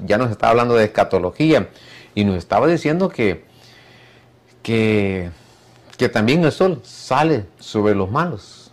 ya 0.04 0.18
nos 0.18 0.30
estaba 0.30 0.50
hablando 0.50 0.74
de 0.74 0.84
escatología 0.84 1.68
y 2.14 2.24
nos 2.24 2.36
estaba 2.36 2.66
diciendo 2.66 3.08
que, 3.08 3.44
que, 4.62 5.30
también 6.12 6.44
el 6.44 6.52
sol 6.52 6.80
sale 6.82 7.46
sobre 7.58 7.94
los 7.94 8.10
malos 8.10 8.72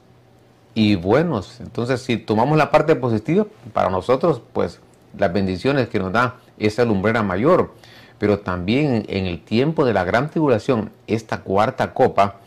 y 0.74 0.96
buenos. 0.96 1.60
Entonces, 1.60 2.02
si 2.02 2.18
tomamos 2.18 2.58
la 2.58 2.72
parte 2.72 2.96
positiva, 2.96 3.46
para 3.74 3.90
nosotros, 3.90 4.42
pues 4.54 4.80
las 5.18 5.34
bendiciones 5.34 5.90
que 5.90 6.00
nos 6.00 6.14
da 6.14 6.36
esa 6.58 6.86
lumbrera 6.86 7.24
mayor. 7.24 7.74
Pero 8.18 8.40
también 8.40 9.06
en 9.10 9.26
el 9.26 9.44
tiempo 9.44 9.86
de 9.86 9.94
la 9.94 10.04
gran 10.04 10.30
tribulación, 10.30 10.92
esta 11.06 11.42
cuarta 11.42 11.94
copa, 11.94 12.38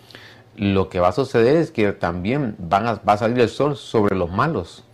lo 0.56 0.88
que 0.88 0.98
va 0.98 1.08
a 1.08 1.12
suceder 1.12 1.56
es 1.56 1.70
que 1.70 1.92
también 1.92 2.56
van 2.58 2.86
a, 2.86 2.94
va 2.94 3.12
a 3.12 3.18
salir 3.18 3.38
el 3.38 3.48
sol 3.48 3.76
sobre 3.76 4.16
los 4.16 4.30
malos 4.30 4.84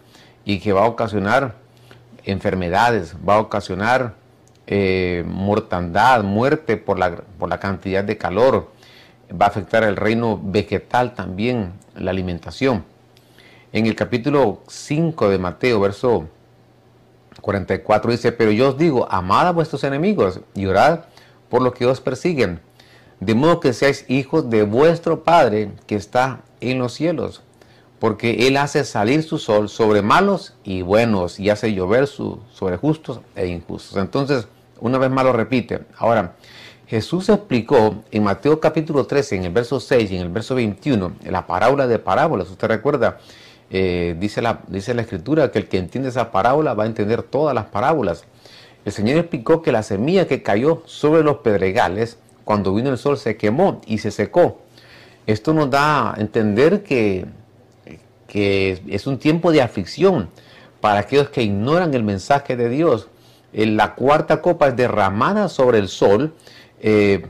y 0.44 0.60
que 0.60 0.72
va 0.72 0.82
a 0.82 0.88
ocasionar 0.88 1.54
enfermedades, 2.26 3.16
va 3.26 3.36
a 3.36 3.40
ocasionar 3.40 4.14
eh, 4.66 5.24
mortandad, 5.26 6.22
muerte 6.24 6.76
por 6.76 6.98
la, 6.98 7.16
por 7.38 7.48
la 7.48 7.58
cantidad 7.58 8.04
de 8.04 8.18
calor, 8.18 8.70
va 9.30 9.46
a 9.46 9.48
afectar 9.48 9.84
el 9.84 9.96
reino 9.96 10.38
vegetal 10.42 11.14
también, 11.14 11.72
la 11.94 12.10
alimentación. 12.10 12.84
En 13.72 13.86
el 13.86 13.94
capítulo 13.94 14.62
5 14.68 15.28
de 15.28 15.38
Mateo, 15.38 15.80
verso 15.80 16.28
44 17.40 18.10
dice, 18.10 18.32
pero 18.32 18.50
yo 18.50 18.70
os 18.70 18.78
digo, 18.78 19.06
amad 19.10 19.48
a 19.48 19.52
vuestros 19.52 19.84
enemigos 19.84 20.40
y 20.54 20.66
orad 20.66 21.00
por 21.48 21.62
los 21.62 21.74
que 21.74 21.86
os 21.86 22.00
persiguen, 22.00 22.60
de 23.20 23.34
modo 23.34 23.60
que 23.60 23.72
seáis 23.72 24.04
hijos 24.08 24.50
de 24.50 24.62
vuestro 24.62 25.22
Padre 25.22 25.70
que 25.86 25.94
está 25.94 26.40
en 26.60 26.78
los 26.78 26.94
cielos, 26.94 27.42
porque 27.98 28.46
Él 28.46 28.56
hace 28.56 28.84
salir 28.84 29.22
su 29.22 29.38
sol 29.38 29.68
sobre 29.68 30.02
malos 30.02 30.54
y 30.64 30.82
buenos 30.82 31.40
y 31.40 31.50
hace 31.50 31.72
llover 31.72 32.06
sobre 32.06 32.76
justos 32.76 33.20
e 33.34 33.46
injustos. 33.46 33.96
Entonces, 33.96 34.48
una 34.80 34.98
vez 34.98 35.10
más 35.10 35.24
lo 35.24 35.32
repite. 35.32 35.80
Ahora, 35.96 36.34
Jesús 36.86 37.28
explicó 37.28 38.04
en 38.12 38.22
Mateo 38.22 38.60
capítulo 38.60 39.06
13, 39.06 39.36
en 39.36 39.44
el 39.44 39.52
verso 39.52 39.80
6 39.80 40.10
y 40.10 40.16
en 40.16 40.22
el 40.22 40.28
verso 40.28 40.54
21, 40.54 41.16
la 41.24 41.46
parábola 41.46 41.86
de 41.86 41.98
parábolas. 41.98 42.48
Usted 42.50 42.68
recuerda, 42.68 43.18
eh, 43.70 44.14
dice, 44.20 44.40
la, 44.40 44.60
dice 44.68 44.94
la 44.94 45.02
escritura 45.02 45.50
que 45.50 45.58
el 45.58 45.68
que 45.68 45.78
entiende 45.78 46.10
esa 46.10 46.30
parábola 46.30 46.74
va 46.74 46.84
a 46.84 46.86
entender 46.86 47.22
todas 47.22 47.54
las 47.54 47.66
parábolas. 47.66 48.24
El 48.84 48.92
Señor 48.92 49.18
explicó 49.18 49.62
que 49.62 49.72
la 49.72 49.82
semilla 49.82 50.28
que 50.28 50.44
cayó 50.44 50.84
sobre 50.86 51.24
los 51.24 51.38
pedregales, 51.38 52.18
cuando 52.44 52.72
vino 52.72 52.90
el 52.90 52.98
sol, 52.98 53.18
se 53.18 53.36
quemó 53.36 53.80
y 53.84 53.98
se 53.98 54.12
secó. 54.12 54.60
Esto 55.26 55.52
nos 55.54 55.68
da 55.70 56.14
a 56.14 56.20
entender 56.20 56.84
que, 56.84 57.26
que 58.26 58.82
es 58.88 59.06
un 59.06 59.18
tiempo 59.18 59.52
de 59.52 59.62
aflicción 59.62 60.28
para 60.80 61.00
aquellos 61.00 61.30
que 61.30 61.42
ignoran 61.42 61.94
el 61.94 62.02
mensaje 62.02 62.56
de 62.56 62.68
Dios. 62.68 63.08
La 63.52 63.94
cuarta 63.94 64.42
copa 64.42 64.68
es 64.68 64.76
derramada 64.76 65.48
sobre 65.48 65.78
el 65.78 65.88
sol, 65.88 66.34
eh, 66.80 67.26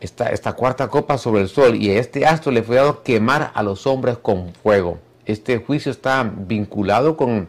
esta, 0.00 0.52
cuarta 0.52 0.88
copa 0.88 1.16
sobre 1.16 1.40
el 1.42 1.48
sol, 1.48 1.74
y 1.74 1.90
este 1.90 2.26
astro 2.26 2.52
le 2.52 2.62
fue 2.62 2.76
dado 2.76 3.02
quemar 3.02 3.50
a 3.54 3.62
los 3.62 3.86
hombres 3.86 4.18
con 4.18 4.52
fuego. 4.52 4.98
Este 5.24 5.58
juicio 5.58 5.90
está 5.90 6.30
vinculado 6.36 7.16
con 7.16 7.48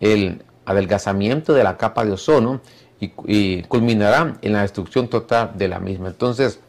el 0.00 0.42
adelgazamiento 0.64 1.54
de 1.54 1.62
la 1.62 1.76
capa 1.76 2.04
de 2.04 2.12
ozono 2.12 2.60
y, 2.98 3.62
culminará 3.62 4.36
en 4.42 4.52
la 4.52 4.62
destrucción 4.62 5.08
total 5.08 5.52
de 5.56 5.68
la 5.68 5.78
misma. 5.78 6.08
Entonces, 6.08 6.60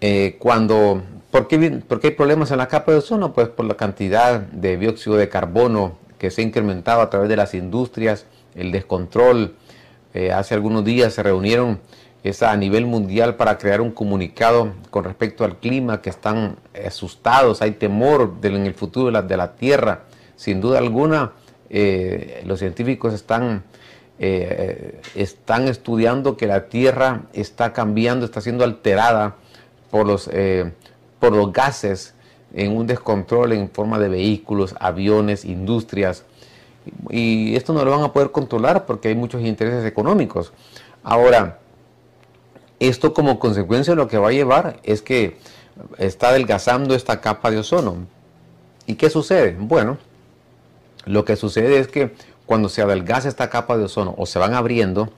eh, 0.00 0.36
cuando, 0.38 1.02
¿por 1.30 1.48
qué, 1.48 1.82
hay 2.02 2.10
problemas 2.12 2.50
en 2.50 2.58
la 2.58 2.68
capa 2.68 2.92
de 2.92 2.98
ozono? 2.98 3.32
Pues 3.32 3.48
por 3.48 3.64
la 3.66 3.74
cantidad 3.74 4.40
de 4.40 4.76
dióxido 4.76 5.16
de 5.16 5.28
carbono 5.28 5.98
que 6.18 6.30
se 6.30 6.42
ha 6.42 6.44
incrementado 6.44 7.00
a 7.00 7.10
través 7.10 7.28
de 7.28 7.36
las 7.36 7.54
industrias, 7.54 8.26
el 8.54 8.72
descontrol. 8.72 9.56
Eh, 10.12 10.32
hace 10.32 10.54
algunos 10.54 10.84
días 10.84 11.14
se 11.14 11.22
reunieron 11.22 11.80
a 12.42 12.56
nivel 12.56 12.84
mundial 12.84 13.36
para 13.36 13.56
crear 13.56 13.80
un 13.80 13.92
comunicado 13.92 14.74
con 14.90 15.04
respecto 15.04 15.44
al 15.44 15.58
clima, 15.58 16.02
que 16.02 16.10
están 16.10 16.56
asustados, 16.86 17.62
hay 17.62 17.72
temor 17.72 18.34
en 18.42 18.66
el 18.66 18.74
futuro 18.74 19.06
de 19.06 19.12
la, 19.12 19.22
de 19.22 19.36
la 19.36 19.56
Tierra. 19.56 20.02
Sin 20.36 20.60
duda 20.60 20.78
alguna, 20.78 21.32
eh, 21.70 22.42
los 22.44 22.58
científicos 22.58 23.14
están 23.14 23.64
eh, 24.22 25.00
están 25.14 25.66
estudiando 25.66 26.36
que 26.36 26.46
la 26.46 26.68
Tierra 26.68 27.22
está 27.32 27.72
cambiando, 27.72 28.26
está 28.26 28.42
siendo 28.42 28.64
alterada 28.64 29.36
por 29.90 30.06
los, 30.06 30.28
por 31.20 31.32
los 31.32 31.52
gases 31.52 32.14
en 32.52 32.76
un 32.76 32.86
descontrol 32.86 33.52
en 33.52 33.70
forma 33.70 33.98
de 33.98 34.08
vehículos, 34.08 34.74
aviones, 34.80 35.44
industrias. 35.44 36.24
Y 37.10 37.54
esto 37.54 37.72
no 37.72 37.84
lo 37.84 37.90
van 37.90 38.02
a 38.02 38.12
poder 38.12 38.32
controlar 38.32 38.86
porque 38.86 39.08
hay 39.08 39.14
muchos 39.14 39.42
intereses 39.42 39.84
económicos. 39.84 40.52
Ahora, 41.04 41.58
esto 42.80 43.14
como 43.14 43.38
consecuencia 43.38 43.94
lo 43.94 44.08
que 44.08 44.18
va 44.18 44.28
a 44.28 44.32
llevar 44.32 44.80
es 44.82 45.02
que 45.02 45.36
está 45.98 46.30
adelgazando 46.30 46.94
esta 46.94 47.20
capa 47.20 47.50
de 47.50 47.58
ozono. 47.58 48.06
¿Y 48.86 48.94
qué 48.94 49.10
sucede? 49.10 49.56
Bueno, 49.58 49.98
lo 51.04 51.24
que 51.24 51.36
sucede 51.36 51.78
es 51.78 51.88
que 51.88 52.14
cuando 52.46 52.68
se 52.68 52.82
adelgaza 52.82 53.28
esta 53.28 53.50
capa 53.50 53.76
de 53.76 53.84
ozono 53.84 54.14
o 54.18 54.26
se 54.26 54.38
van 54.38 54.54
abriendo, 54.54 55.10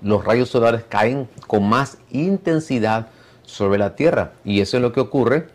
los 0.00 0.24
rayos 0.24 0.48
solares 0.48 0.84
caen 0.88 1.28
con 1.46 1.68
más 1.68 1.98
intensidad 2.10 3.08
sobre 3.46 3.78
la 3.78 3.96
Tierra. 3.96 4.32
Y 4.44 4.60
eso 4.60 4.76
es 4.76 4.82
lo 4.82 4.92
que 4.92 5.00
ocurre. 5.00 5.46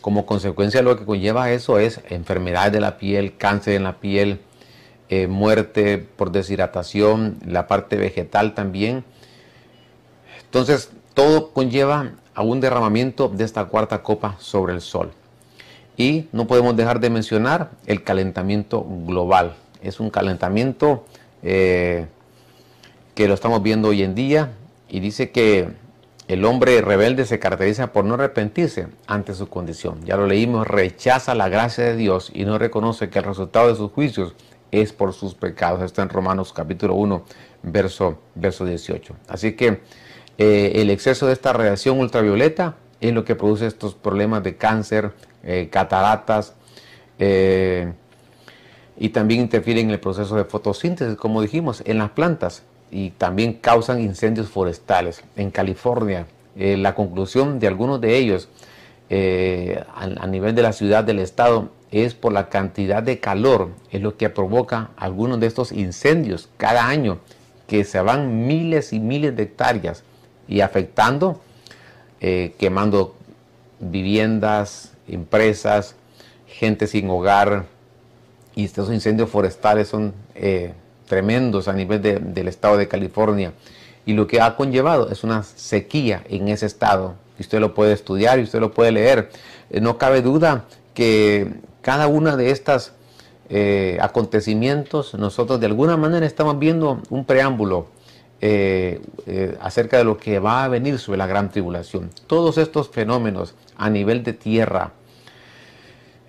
Como 0.00 0.26
consecuencia 0.26 0.82
lo 0.82 0.98
que 0.98 1.04
conlleva 1.04 1.50
eso 1.52 1.78
es 1.78 2.00
enfermedades 2.10 2.72
de 2.72 2.80
la 2.80 2.98
piel, 2.98 3.36
cáncer 3.36 3.74
en 3.74 3.84
la 3.84 4.00
piel, 4.00 4.40
eh, 5.08 5.28
muerte 5.28 5.98
por 5.98 6.32
deshidratación, 6.32 7.38
la 7.46 7.68
parte 7.68 7.96
vegetal 7.96 8.54
también. 8.54 9.04
Entonces, 10.44 10.90
todo 11.14 11.52
conlleva 11.52 12.12
a 12.34 12.42
un 12.42 12.60
derramamiento 12.60 13.28
de 13.28 13.44
esta 13.44 13.66
cuarta 13.66 14.02
copa 14.02 14.36
sobre 14.40 14.74
el 14.74 14.80
Sol. 14.80 15.12
Y 15.96 16.26
no 16.32 16.48
podemos 16.48 16.76
dejar 16.76 16.98
de 16.98 17.08
mencionar 17.08 17.70
el 17.86 18.02
calentamiento 18.02 18.84
global 19.06 19.54
es 19.84 20.00
un 20.00 20.10
calentamiento 20.10 21.04
eh, 21.42 22.06
que 23.14 23.28
lo 23.28 23.34
estamos 23.34 23.62
viendo 23.62 23.88
hoy 23.88 24.02
en 24.02 24.14
día 24.14 24.52
y 24.88 25.00
dice 25.00 25.30
que 25.30 25.68
el 26.26 26.44
hombre 26.44 26.80
rebelde 26.80 27.26
se 27.26 27.38
caracteriza 27.38 27.92
por 27.92 28.04
no 28.04 28.14
arrepentirse 28.14 28.88
ante 29.06 29.34
su 29.34 29.48
condición. 29.48 30.04
Ya 30.04 30.16
lo 30.16 30.26
leímos, 30.26 30.66
rechaza 30.66 31.34
la 31.34 31.48
gracia 31.48 31.84
de 31.84 31.96
Dios 31.96 32.30
y 32.32 32.44
no 32.44 32.58
reconoce 32.58 33.10
que 33.10 33.18
el 33.18 33.26
resultado 33.26 33.68
de 33.68 33.74
sus 33.74 33.92
juicios 33.92 34.34
es 34.70 34.92
por 34.92 35.12
sus 35.12 35.34
pecados. 35.34 35.82
Está 35.82 36.02
en 36.02 36.08
Romanos 36.08 36.52
capítulo 36.52 36.94
1, 36.94 37.24
verso, 37.62 38.18
verso 38.34 38.64
18. 38.64 39.14
Así 39.28 39.52
que 39.52 39.82
eh, 40.38 40.72
el 40.76 40.90
exceso 40.90 41.26
de 41.26 41.34
esta 41.34 41.52
radiación 41.52 42.00
ultravioleta 42.00 42.76
es 43.00 43.12
lo 43.12 43.24
que 43.24 43.34
produce 43.34 43.66
estos 43.66 43.94
problemas 43.94 44.42
de 44.42 44.56
cáncer, 44.56 45.12
eh, 45.42 45.68
cataratas, 45.70 46.54
y 48.96 49.08
también 49.10 49.40
interfieren 49.40 49.86
en 49.86 49.92
el 49.92 50.00
proceso 50.00 50.34
de 50.36 50.44
fotosíntesis, 50.44 51.16
como 51.16 51.40
dijimos, 51.40 51.82
en 51.86 51.98
las 51.98 52.10
plantas 52.10 52.64
y 52.94 53.10
también 53.10 53.54
causan 53.54 54.00
incendios 54.00 54.48
forestales. 54.48 55.24
En 55.34 55.50
California, 55.50 56.26
eh, 56.54 56.76
la 56.76 56.94
conclusión 56.94 57.58
de 57.58 57.66
algunos 57.66 58.00
de 58.00 58.16
ellos 58.16 58.48
eh, 59.10 59.82
a, 59.96 60.26
nivel 60.28 60.54
de 60.54 60.62
la 60.62 60.72
ciudad 60.72 61.02
del 61.02 61.18
estado 61.18 61.70
es 61.90 62.14
por 62.14 62.32
la 62.32 62.48
cantidad 62.48 63.02
de 63.02 63.18
calor, 63.18 63.70
es 63.90 64.00
lo 64.00 64.16
que 64.16 64.30
provoca 64.30 64.90
algunos 64.96 65.40
de 65.40 65.48
estos 65.48 65.72
incendios 65.72 66.48
cada 66.56 66.86
año, 66.86 67.18
que 67.66 67.82
se 67.82 68.00
van 68.00 68.46
miles 68.46 68.92
y 68.92 69.00
miles 69.00 69.34
de 69.34 69.42
hectáreas 69.42 70.04
y 70.46 70.60
afectando, 70.60 71.40
eh, 72.20 72.54
quemando 72.58 73.16
viviendas, 73.80 74.92
empresas, 75.08 75.96
gente 76.46 76.86
sin 76.86 77.10
hogar, 77.10 77.64
y 78.54 78.66
estos 78.66 78.92
incendios 78.92 79.30
forestales 79.30 79.88
son 79.88 80.14
tremendos 81.06 81.68
a 81.68 81.72
nivel 81.72 82.00
del 82.02 82.48
estado 82.48 82.76
de 82.76 82.88
California. 82.88 83.52
Y 84.06 84.12
lo 84.12 84.26
que 84.26 84.40
ha 84.40 84.56
conllevado 84.56 85.10
es 85.10 85.24
una 85.24 85.42
sequía 85.42 86.22
en 86.28 86.48
ese 86.48 86.66
estado. 86.66 87.14
Usted 87.38 87.60
lo 87.60 87.74
puede 87.74 87.92
estudiar 87.92 88.38
y 88.38 88.42
usted 88.42 88.60
lo 88.60 88.72
puede 88.72 88.92
leer. 88.92 89.30
Eh, 89.70 89.80
no 89.80 89.98
cabe 89.98 90.22
duda 90.22 90.64
que 90.92 91.52
cada 91.82 92.06
una 92.06 92.36
de 92.36 92.50
estas 92.50 92.92
eh, 93.48 93.98
acontecimientos, 94.00 95.14
nosotros 95.14 95.60
de 95.60 95.66
alguna 95.66 95.96
manera 95.96 96.26
estamos 96.26 96.58
viendo 96.58 97.00
un 97.10 97.24
preámbulo 97.24 97.88
acerca 99.60 99.96
de 99.96 100.04
lo 100.04 100.18
que 100.18 100.38
va 100.38 100.64
a 100.64 100.68
venir 100.68 100.98
sobre 100.98 101.16
la 101.16 101.26
gran 101.26 101.50
tribulación. 101.50 102.10
Todos 102.26 102.58
estos 102.58 102.90
fenómenos 102.90 103.54
a 103.78 103.88
nivel 103.88 104.22
de 104.22 104.34
tierra, 104.34 104.92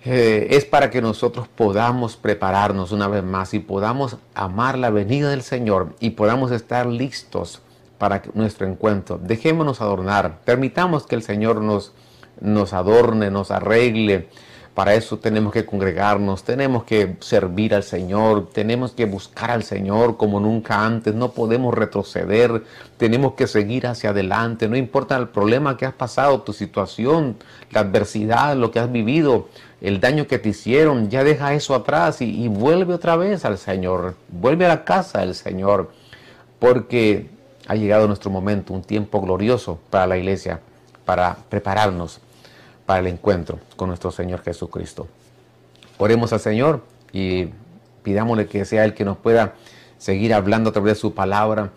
eh, 0.08 0.54
es 0.56 0.64
para 0.64 0.88
que 0.88 1.02
nosotros 1.02 1.48
podamos 1.48 2.16
prepararnos 2.16 2.92
una 2.92 3.08
vez 3.08 3.24
más 3.24 3.54
y 3.54 3.58
podamos 3.58 4.18
amar 4.34 4.78
la 4.78 4.90
venida 4.90 5.30
del 5.30 5.42
Señor 5.42 5.96
y 5.98 6.10
podamos 6.10 6.52
estar 6.52 6.86
listos 6.86 7.60
para 7.98 8.22
nuestro 8.34 8.68
encuentro. 8.68 9.18
Dejémonos 9.18 9.80
adornar, 9.80 10.38
permitamos 10.44 11.08
que 11.08 11.16
el 11.16 11.24
Señor 11.24 11.60
nos, 11.60 11.92
nos 12.40 12.72
adorne, 12.72 13.32
nos 13.32 13.50
arregle, 13.50 14.28
para 14.76 14.92
eso 14.92 15.18
tenemos 15.18 15.54
que 15.54 15.64
congregarnos, 15.64 16.44
tenemos 16.44 16.84
que 16.84 17.16
servir 17.20 17.74
al 17.74 17.82
Señor, 17.82 18.50
tenemos 18.52 18.92
que 18.92 19.06
buscar 19.06 19.50
al 19.50 19.62
Señor 19.62 20.18
como 20.18 20.38
nunca 20.38 20.84
antes, 20.84 21.14
no 21.14 21.30
podemos 21.30 21.72
retroceder, 21.72 22.62
tenemos 22.98 23.32
que 23.32 23.46
seguir 23.46 23.86
hacia 23.86 24.10
adelante, 24.10 24.68
no 24.68 24.76
importa 24.76 25.16
el 25.16 25.28
problema 25.28 25.78
que 25.78 25.86
has 25.86 25.94
pasado, 25.94 26.42
tu 26.42 26.52
situación, 26.52 27.36
la 27.70 27.80
adversidad, 27.80 28.54
lo 28.54 28.70
que 28.70 28.78
has 28.78 28.92
vivido, 28.92 29.48
el 29.80 29.98
daño 29.98 30.26
que 30.26 30.38
te 30.38 30.50
hicieron, 30.50 31.08
ya 31.08 31.24
deja 31.24 31.54
eso 31.54 31.74
atrás 31.74 32.20
y, 32.20 32.46
vuelve 32.48 32.92
otra 32.92 33.16
vez 33.16 33.46
al 33.46 33.56
Señor, 33.56 34.14
vuelve 34.28 34.66
a 34.66 34.68
la 34.68 34.84
casa 34.84 35.20
del 35.20 35.34
Señor, 35.34 35.90
porque 36.58 37.30
ha 37.66 37.76
llegado 37.76 38.06
nuestro 38.06 38.30
momento, 38.30 38.74
un 38.74 38.82
tiempo 38.82 39.22
glorioso 39.22 39.80
para 39.88 40.06
la 40.06 40.18
iglesia, 40.18 40.60
para 41.06 41.34
prepararnos 41.48 42.20
para 42.86 43.00
el 43.00 43.08
encuentro 43.08 43.58
con 43.76 43.88
nuestro 43.88 44.10
Señor 44.12 44.42
Jesucristo. 44.42 45.08
Oremos 45.98 46.32
al 46.32 46.40
Señor 46.40 46.82
y 47.12 47.50
pidámosle 48.02 48.46
que 48.46 48.64
sea 48.64 48.84
Él 48.84 48.94
que 48.94 49.04
nos 49.04 49.16
pueda 49.16 49.54
seguir 49.98 50.32
hablando 50.32 50.70
a 50.70 50.72
través 50.72 50.94
de 50.94 51.00
su 51.00 51.14
palabra. 51.14 51.72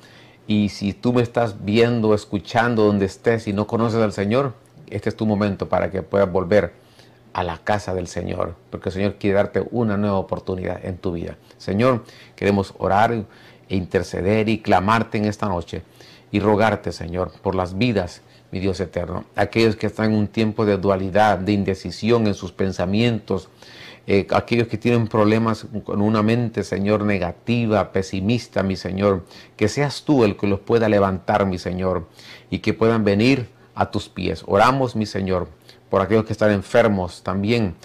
Y 0.48 0.69
si 0.69 0.93
tú 0.93 1.13
me 1.13 1.22
estás 1.22 1.65
viendo, 1.65 2.13
escuchando 2.13 2.86
donde 2.86 3.06
estés 3.06 3.48
y 3.48 3.54
no 3.54 3.67
conoces 3.67 4.02
al 4.02 4.13
Señor, 4.13 4.54
este 4.89 5.10
es 5.10 5.15
tu 5.15 5.26
momento 5.26 5.69
para 5.69 5.91
que 5.91 6.02
puedas 6.02 6.32
volver 6.32 6.74
a 7.34 7.43
la 7.43 7.60
casa 7.60 7.93
del 7.93 8.08
Señor, 8.08 8.56
porque 8.69 8.89
el 8.89 8.93
Señor 8.93 9.15
quiere 9.19 9.38
darte 9.38 9.63
una 9.72 9.98
nueva 9.98 10.17
oportunidad 10.17 10.84
en 10.84 10.98
tu 10.98 11.12
vida. 11.12 11.38
Señor, 11.58 12.04
queremos 12.36 12.74
orar 12.78 13.13
e 13.13 13.76
interceder 13.76 14.50
y 14.50 14.60
clamarte 14.60 15.17
en 15.17 15.26
esta 15.26 15.48
noche 15.48 15.84
y 16.32 16.39
rogarte, 16.39 16.91
Señor, 16.91 17.32
por 17.41 17.56
las 17.56 17.78
vidas, 17.78 18.22
mi 18.52 18.60
Dios 18.60 18.80
eterno. 18.80 19.26
Aquellos 19.36 19.76
que 19.76 19.88
están 19.88 20.12
en 20.12 20.18
un 20.18 20.28
tiempo 20.28 20.66
de 20.66 20.78
dualidad, 20.78 21.38
de 21.38 21.52
indecisión 21.52 22.28
en 22.28 22.34
sus 22.34 22.52
pensamientos, 22.52 23.50
eh, 24.08 24.26
aquellos 24.32 24.68
que 24.68 24.78
tienen 24.78 25.08
problemas 25.08 25.68
con 25.84 26.02
una 26.02 26.24
mente, 26.24 26.64
Señor, 26.64 27.04
negativa, 27.04 27.92
pesimista, 27.92 28.64
mi 28.64 28.76
Señor, 28.76 29.24
que 29.56 29.68
seas 29.68 30.04
tú 30.04 30.24
el 30.24 30.36
que 30.36 30.48
los 30.48 30.60
pueda 30.62 30.90
levantar, 30.90 31.46
mi 31.46 31.60
Señor, 31.60 32.08
y 32.50 32.60
que 32.60 32.74
puedan 32.74 33.04
venir 33.04 33.50
a 33.76 33.92
tus 33.92 34.10
pies. 34.10 34.44
Oramos, 34.48 34.96
mi 34.96 35.06
Señor, 35.06 35.48
por 35.90 36.02
aquellos 36.02 36.26
que 36.26 36.34
están 36.34 36.52
enfermos 36.52 37.22
también, 37.22 37.76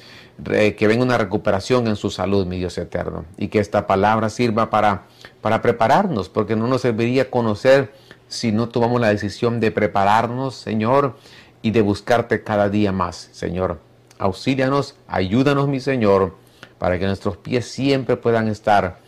que 0.43 0.87
venga 0.89 1.05
una 1.05 1.19
recuperación 1.19 1.87
en 1.87 1.97
su 1.97 2.11
salud, 2.11 2.47
mi 2.47 2.59
Dios 2.59 2.77
eterno, 2.79 3.25
y 3.37 3.49
que 3.49 3.59
esta 3.59 3.87
palabra 3.87 4.31
sirva 4.31 4.71
para, 4.71 5.05
para 5.41 5.61
prepararnos, 5.63 6.29
porque 6.29 6.57
no 6.57 6.67
nos 6.67 6.81
serviría 6.81 7.31
conocer 7.31 7.93
si 8.29 8.53
no 8.53 8.69
tomamos 8.69 9.01
la 9.01 9.09
decisión 9.09 9.61
de 9.61 9.71
prepararnos, 9.71 10.55
Señor, 10.55 11.17
y 11.63 11.71
de 11.71 11.83
buscarte 11.83 12.43
cada 12.43 12.69
día 12.69 12.93
más, 12.93 13.31
Señor. 13.33 13.81
Auxílianos, 14.19 14.97
ayúdanos, 15.09 15.69
mi 15.69 15.81
Señor, 15.81 16.35
para 16.79 16.99
que 16.99 17.07
nuestros 17.07 17.37
pies 17.37 17.67
siempre 17.67 18.17
puedan 18.17 18.49
estar 18.49 18.99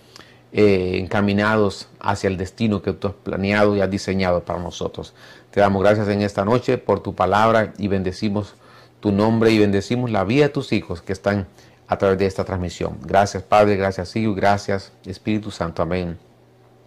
eh, 0.53 0.99
encaminados 1.01 1.89
hacia 2.01 2.29
el 2.29 2.37
destino 2.37 2.81
que 2.81 2.93
tú 2.93 3.09
has 3.09 3.15
planeado 3.15 3.77
y 3.77 3.83
has 3.83 3.91
diseñado 3.91 4.43
para 4.45 4.59
nosotros. 4.59 5.13
Te 5.51 5.61
damos 5.61 5.83
gracias 5.83 6.09
en 6.09 6.23
esta 6.23 6.45
noche 6.45 6.79
por 6.79 7.01
tu 7.01 7.15
palabra 7.15 7.75
y 7.79 7.89
bendecimos 7.89 8.55
tu 9.01 9.13
nombre 9.13 9.51
y 9.51 9.59
bendecimos 9.59 10.11
la 10.11 10.25
vida 10.25 10.45
de 10.45 10.49
tus 10.49 10.73
hijos 10.73 11.03
que 11.03 11.13
están 11.13 11.47
a 11.89 11.99
través 11.99 12.19
de 12.19 12.27
esta 12.27 12.45
transmisión. 12.45 12.99
Gracias 13.03 13.43
Padre, 13.43 13.77
gracias 13.77 14.17
Hijo, 14.17 14.35
gracias 14.35 14.93
Espíritu 15.05 15.51
Santo. 15.51 15.83
Amén 15.83 16.19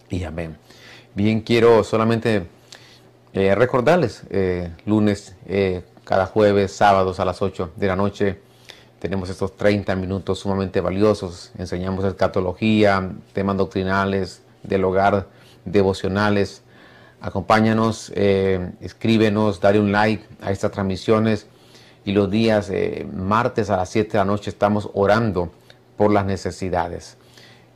y 0.10 0.24
amén. 0.24 0.58
Bien, 1.20 1.42
quiero 1.42 1.84
solamente 1.84 2.48
eh, 3.34 3.54
recordarles, 3.54 4.24
eh, 4.30 4.72
lunes, 4.86 5.36
eh, 5.48 5.84
cada 6.06 6.26
jueves, 6.26 6.72
sábados 6.72 7.20
a 7.20 7.26
las 7.26 7.42
8 7.42 7.74
de 7.76 7.88
la 7.88 7.98
noche, 7.98 8.40
tenemos 9.00 9.30
estos 9.30 9.58
30 9.58 9.98
minutos 9.98 10.40
sumamente 10.40 10.80
valiosos. 10.80 11.52
Enseñamos 11.58 12.06
escatología, 12.06 13.12
temas 13.34 13.58
doctrinales, 13.58 14.44
del 14.64 14.86
hogar, 14.86 15.28
devocionales. 15.66 16.64
Acompáñanos, 17.20 18.14
escríbenos, 18.16 19.60
dale 19.60 19.82
un 19.82 19.92
like 19.92 20.26
a 20.40 20.54
estas 20.54 20.72
transmisiones. 20.72 21.48
Y 22.06 22.14
los 22.14 22.32
días 22.32 22.72
martes 23.14 23.70
a 23.70 23.76
las 23.76 23.90
7 23.90 24.14
de 24.14 24.18
la 24.20 24.24
noche 24.24 24.52
estamos 24.52 24.90
orando 24.94 25.52
por 25.98 26.14
las 26.14 26.26
necesidades. 26.26 27.18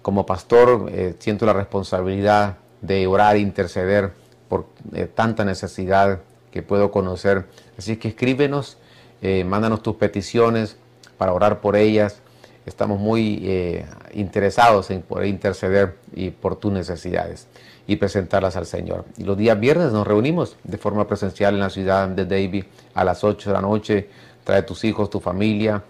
Como 0.02 0.26
pastor 0.26 0.90
siento 1.20 1.46
la 1.46 1.52
responsabilidad 1.52 2.63
de 2.84 3.08
orar 3.08 3.38
interceder 3.38 4.12
por 4.48 4.68
eh, 4.94 5.08
tanta 5.08 5.44
necesidad 5.46 6.20
que 6.52 6.62
puedo 6.62 6.92
conocer. 6.92 7.46
Así 7.78 7.98
que 7.98 8.10
escríbenos, 8.10 8.78
eh, 9.22 9.44
mándanos 9.44 9.82
tus 9.82 9.96
peticiones 9.96 10.76
para 11.18 11.34
orar 11.34 11.62
por 11.62 11.76
ellas. 11.76 12.20
Estamos 12.66 13.00
muy 13.00 13.42
eh, 13.44 13.86
interesados 14.14 14.92
en 14.92 15.02
poder 15.02 15.28
interceder 15.28 15.98
y 16.14 16.30
por 16.30 16.58
tus 16.58 16.72
necesidades 16.72 17.48
y 17.88 17.96
presentarlas 17.96 18.56
al 18.56 18.66
Señor. 18.66 19.06
Y 19.18 19.24
los 19.24 19.38
días 19.38 19.60
viernes 19.60 19.92
nos 19.92 20.06
reunimos 20.06 20.58
de 20.64 20.78
forma 20.78 21.08
presencial 21.08 21.56
en 21.56 21.62
la 21.62 21.70
ciudad 21.70 22.08
de 22.08 22.26
David 22.26 22.66
a 22.94 23.04
las 23.04 23.24
8 23.24 23.50
de 23.50 23.54
la 23.54 23.62
noche. 23.62 24.10
Trae 24.44 24.62
tus 24.64 24.84
hijos, 24.84 25.10
tu 25.10 25.20
familia. 25.20 25.82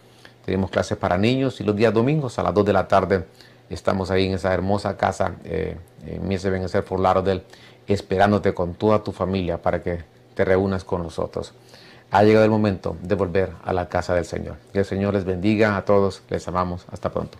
Tenemos 0.46 0.70
clases 0.70 0.98
para 0.98 1.18
niños 1.18 1.60
y 1.60 1.64
los 1.64 1.76
días 1.76 1.94
domingos 1.94 2.38
a 2.38 2.44
las 2.44 2.54
2 2.54 2.66
de 2.66 2.74
la 2.74 2.88
tarde 2.88 3.26
Estamos 3.70 4.12
ahí 4.12 4.28
en 4.28 4.34
esa 4.34 4.54
hermosa 4.54 4.98
casa 4.98 5.36
eh, 5.44 5.78
en 6.06 6.28
Mies 6.28 6.44
Benecer 6.44 6.84
Fort 6.84 7.02
Lauderdale, 7.02 7.44
esperándote 7.88 8.54
con 8.54 8.74
toda 8.76 9.04
tu 9.04 9.12
familia 9.12 9.62
para 9.62 9.82
que 9.82 10.04
te 10.36 10.46
reúnas 10.46 10.84
con 10.84 11.04
nosotros. 11.04 11.54
Ha 12.12 12.24
llegado 12.24 12.46
el 12.46 12.52
momento 12.52 12.96
de 13.02 13.16
volver 13.16 13.52
a 13.64 13.74
la 13.74 13.90
casa 13.90 14.14
del 14.14 14.26
Señor. 14.26 14.58
Que 14.72 14.80
el 14.80 14.86
Señor 14.86 15.16
les 15.16 15.26
bendiga 15.26 15.76
a 15.76 15.84
todos. 15.84 16.22
Les 16.30 16.48
amamos. 16.48 16.86
Hasta 16.92 17.12
pronto. 17.12 17.40